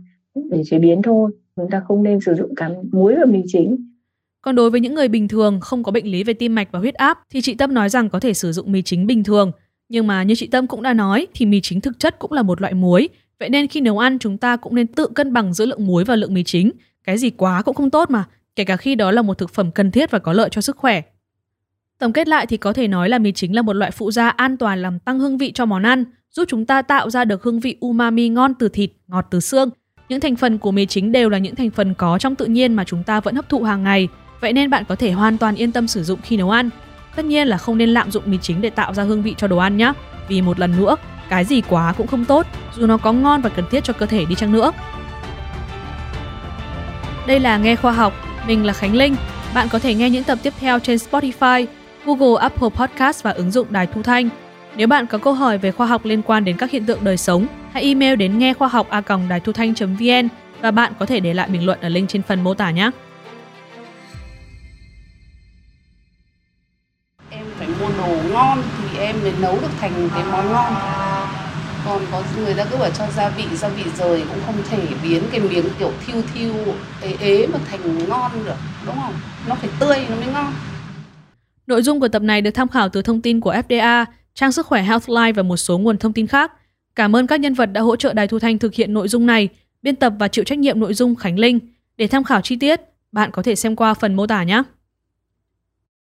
để 0.50 0.62
chế 0.66 0.78
biến 0.78 1.02
thôi 1.02 1.30
chúng 1.56 1.70
ta 1.70 1.82
không 1.88 2.02
nên 2.02 2.20
sử 2.20 2.34
dụng 2.34 2.54
cả 2.54 2.70
muối 2.92 3.14
và 3.14 3.24
mì 3.24 3.42
chính 3.46 3.93
còn 4.44 4.54
đối 4.54 4.70
với 4.70 4.80
những 4.80 4.94
người 4.94 5.08
bình 5.08 5.28
thường 5.28 5.60
không 5.60 5.82
có 5.82 5.92
bệnh 5.92 6.06
lý 6.06 6.24
về 6.24 6.34
tim 6.34 6.54
mạch 6.54 6.68
và 6.72 6.78
huyết 6.78 6.94
áp 6.94 7.18
thì 7.30 7.40
chị 7.40 7.54
Tâm 7.54 7.74
nói 7.74 7.88
rằng 7.88 8.10
có 8.10 8.20
thể 8.20 8.34
sử 8.34 8.52
dụng 8.52 8.72
mì 8.72 8.82
chính 8.82 9.06
bình 9.06 9.24
thường. 9.24 9.52
Nhưng 9.88 10.06
mà 10.06 10.22
như 10.22 10.34
chị 10.34 10.46
Tâm 10.46 10.66
cũng 10.66 10.82
đã 10.82 10.94
nói 10.94 11.26
thì 11.34 11.46
mì 11.46 11.60
chính 11.60 11.80
thực 11.80 11.98
chất 11.98 12.18
cũng 12.18 12.32
là 12.32 12.42
một 12.42 12.60
loại 12.60 12.74
muối. 12.74 13.08
Vậy 13.40 13.48
nên 13.48 13.68
khi 13.68 13.80
nấu 13.80 13.98
ăn 13.98 14.18
chúng 14.18 14.38
ta 14.38 14.56
cũng 14.56 14.74
nên 14.74 14.86
tự 14.86 15.06
cân 15.14 15.32
bằng 15.32 15.54
giữa 15.54 15.66
lượng 15.66 15.86
muối 15.86 16.04
và 16.04 16.16
lượng 16.16 16.34
mì 16.34 16.44
chính. 16.44 16.70
Cái 17.04 17.18
gì 17.18 17.30
quá 17.30 17.62
cũng 17.62 17.74
không 17.74 17.90
tốt 17.90 18.10
mà, 18.10 18.24
kể 18.56 18.64
cả 18.64 18.76
khi 18.76 18.94
đó 18.94 19.10
là 19.10 19.22
một 19.22 19.38
thực 19.38 19.50
phẩm 19.50 19.70
cần 19.70 19.90
thiết 19.90 20.10
và 20.10 20.18
có 20.18 20.32
lợi 20.32 20.48
cho 20.52 20.60
sức 20.60 20.76
khỏe. 20.76 21.02
Tổng 21.98 22.12
kết 22.12 22.28
lại 22.28 22.46
thì 22.46 22.56
có 22.56 22.72
thể 22.72 22.88
nói 22.88 23.08
là 23.08 23.18
mì 23.18 23.32
chính 23.32 23.54
là 23.54 23.62
một 23.62 23.72
loại 23.72 23.90
phụ 23.90 24.10
gia 24.10 24.28
an 24.28 24.56
toàn 24.56 24.82
làm 24.82 24.98
tăng 24.98 25.18
hương 25.18 25.38
vị 25.38 25.52
cho 25.52 25.66
món 25.66 25.82
ăn, 25.82 26.04
giúp 26.30 26.44
chúng 26.48 26.66
ta 26.66 26.82
tạo 26.82 27.10
ra 27.10 27.24
được 27.24 27.42
hương 27.42 27.60
vị 27.60 27.76
umami 27.80 28.28
ngon 28.28 28.54
từ 28.54 28.68
thịt, 28.68 28.90
ngọt 29.06 29.26
từ 29.30 29.40
xương. 29.40 29.70
Những 30.08 30.20
thành 30.20 30.36
phần 30.36 30.58
của 30.58 30.70
mì 30.70 30.86
chính 30.86 31.12
đều 31.12 31.28
là 31.28 31.38
những 31.38 31.54
thành 31.54 31.70
phần 31.70 31.94
có 31.94 32.18
trong 32.18 32.34
tự 32.34 32.46
nhiên 32.46 32.74
mà 32.74 32.84
chúng 32.84 33.02
ta 33.02 33.20
vẫn 33.20 33.34
hấp 33.34 33.48
thụ 33.48 33.62
hàng 33.62 33.82
ngày, 33.82 34.08
vậy 34.44 34.52
nên 34.52 34.70
bạn 34.70 34.84
có 34.84 34.96
thể 34.96 35.10
hoàn 35.10 35.38
toàn 35.38 35.54
yên 35.54 35.72
tâm 35.72 35.88
sử 35.88 36.04
dụng 36.04 36.20
khi 36.22 36.36
nấu 36.36 36.50
ăn. 36.50 36.70
Tất 37.16 37.24
nhiên 37.24 37.48
là 37.48 37.58
không 37.58 37.78
nên 37.78 37.88
lạm 37.88 38.10
dụng 38.10 38.22
mì 38.26 38.38
chính 38.42 38.60
để 38.60 38.70
tạo 38.70 38.94
ra 38.94 39.02
hương 39.02 39.22
vị 39.22 39.34
cho 39.38 39.46
đồ 39.46 39.56
ăn 39.56 39.76
nhé, 39.76 39.92
vì 40.28 40.42
một 40.42 40.58
lần 40.58 40.76
nữa, 40.76 40.96
cái 41.28 41.44
gì 41.44 41.60
quá 41.68 41.94
cũng 41.96 42.06
không 42.06 42.24
tốt, 42.24 42.46
dù 42.76 42.86
nó 42.86 42.96
có 42.96 43.12
ngon 43.12 43.40
và 43.40 43.50
cần 43.50 43.64
thiết 43.70 43.84
cho 43.84 43.92
cơ 43.92 44.06
thể 44.06 44.24
đi 44.24 44.34
chăng 44.34 44.52
nữa. 44.52 44.72
Đây 47.26 47.40
là 47.40 47.58
Nghe 47.58 47.76
Khoa 47.76 47.92
học, 47.92 48.12
mình 48.46 48.64
là 48.66 48.72
Khánh 48.72 48.94
Linh. 48.94 49.16
Bạn 49.54 49.68
có 49.70 49.78
thể 49.78 49.94
nghe 49.94 50.10
những 50.10 50.24
tập 50.24 50.38
tiếp 50.42 50.52
theo 50.60 50.78
trên 50.78 50.96
Spotify, 50.96 51.66
Google, 52.04 52.40
Apple 52.40 52.68
Podcast 52.68 53.22
và 53.22 53.30
ứng 53.30 53.50
dụng 53.50 53.66
Đài 53.70 53.86
Thu 53.86 54.02
Thanh. 54.02 54.28
Nếu 54.76 54.86
bạn 54.86 55.06
có 55.06 55.18
câu 55.18 55.32
hỏi 55.32 55.58
về 55.58 55.70
khoa 55.70 55.86
học 55.86 56.04
liên 56.04 56.22
quan 56.22 56.44
đến 56.44 56.56
các 56.56 56.70
hiện 56.70 56.86
tượng 56.86 57.04
đời 57.04 57.16
sống, 57.16 57.46
hãy 57.72 57.82
email 57.82 58.16
đến 58.16 58.38
nghe 58.38 58.54
khoa 58.54 58.68
học 58.68 58.86
a 58.90 59.02
đài 59.28 59.40
thu 59.40 59.52
thanh.vn 59.52 60.28
và 60.60 60.70
bạn 60.70 60.92
có 60.98 61.06
thể 61.06 61.20
để 61.20 61.34
lại 61.34 61.48
bình 61.48 61.66
luận 61.66 61.78
ở 61.80 61.88
link 61.88 62.08
trên 62.08 62.22
phần 62.22 62.44
mô 62.44 62.54
tả 62.54 62.70
nhé. 62.70 62.90
Ngon 68.34 68.62
thì 68.78 68.98
em 68.98 69.16
mới 69.22 69.32
nấu 69.40 69.60
được 69.60 69.70
thành 69.80 70.08
cái 70.14 70.24
món 70.32 70.52
ngon. 70.52 70.74
Còn 71.86 72.02
có 72.12 72.22
người 72.36 72.54
ta 72.54 72.64
cứ 72.64 72.76
bảo 72.76 72.90
cho 72.90 73.04
gia 73.16 73.28
vị, 73.28 73.44
gia 73.56 73.68
vị 73.68 73.82
rời 73.98 74.22
cũng 74.28 74.42
không 74.46 74.54
thể 74.70 74.78
biến 75.02 75.22
cái 75.30 75.40
miếng 75.40 75.64
kiểu 75.78 75.92
thiêu 76.06 76.22
thiêu 76.34 76.54
ế 77.02 77.16
ế 77.20 77.46
mà 77.46 77.58
thành 77.70 78.08
ngon 78.08 78.30
được, 78.44 78.56
đúng 78.86 78.94
không? 79.02 79.14
Nó 79.48 79.54
phải 79.54 79.70
tươi 79.80 80.06
nó 80.10 80.16
mới 80.16 80.26
ngon. 80.26 80.52
Nội 81.66 81.82
dung 81.82 82.00
của 82.00 82.08
tập 82.08 82.22
này 82.22 82.40
được 82.40 82.50
tham 82.50 82.68
khảo 82.68 82.88
từ 82.88 83.02
thông 83.02 83.20
tin 83.20 83.40
của 83.40 83.52
FDA, 83.52 84.04
trang 84.34 84.52
sức 84.52 84.66
khỏe 84.66 84.82
Healthline 84.82 85.32
và 85.32 85.42
một 85.42 85.56
số 85.56 85.78
nguồn 85.78 85.98
thông 85.98 86.12
tin 86.12 86.26
khác. 86.26 86.52
Cảm 86.96 87.16
ơn 87.16 87.26
các 87.26 87.40
nhân 87.40 87.54
vật 87.54 87.66
đã 87.66 87.80
hỗ 87.80 87.96
trợ 87.96 88.12
Đài 88.12 88.28
Thu 88.28 88.38
Thanh 88.38 88.58
thực 88.58 88.74
hiện 88.74 88.94
nội 88.94 89.08
dung 89.08 89.26
này, 89.26 89.48
biên 89.82 89.96
tập 89.96 90.12
và 90.18 90.28
chịu 90.28 90.44
trách 90.44 90.58
nhiệm 90.58 90.80
nội 90.80 90.94
dung 90.94 91.14
Khánh 91.14 91.38
Linh. 91.38 91.58
Để 91.96 92.06
tham 92.06 92.24
khảo 92.24 92.40
chi 92.40 92.56
tiết, 92.56 92.80
bạn 93.12 93.30
có 93.30 93.42
thể 93.42 93.54
xem 93.54 93.76
qua 93.76 93.94
phần 93.94 94.14
mô 94.14 94.26
tả 94.26 94.42
nhé. 94.42 94.62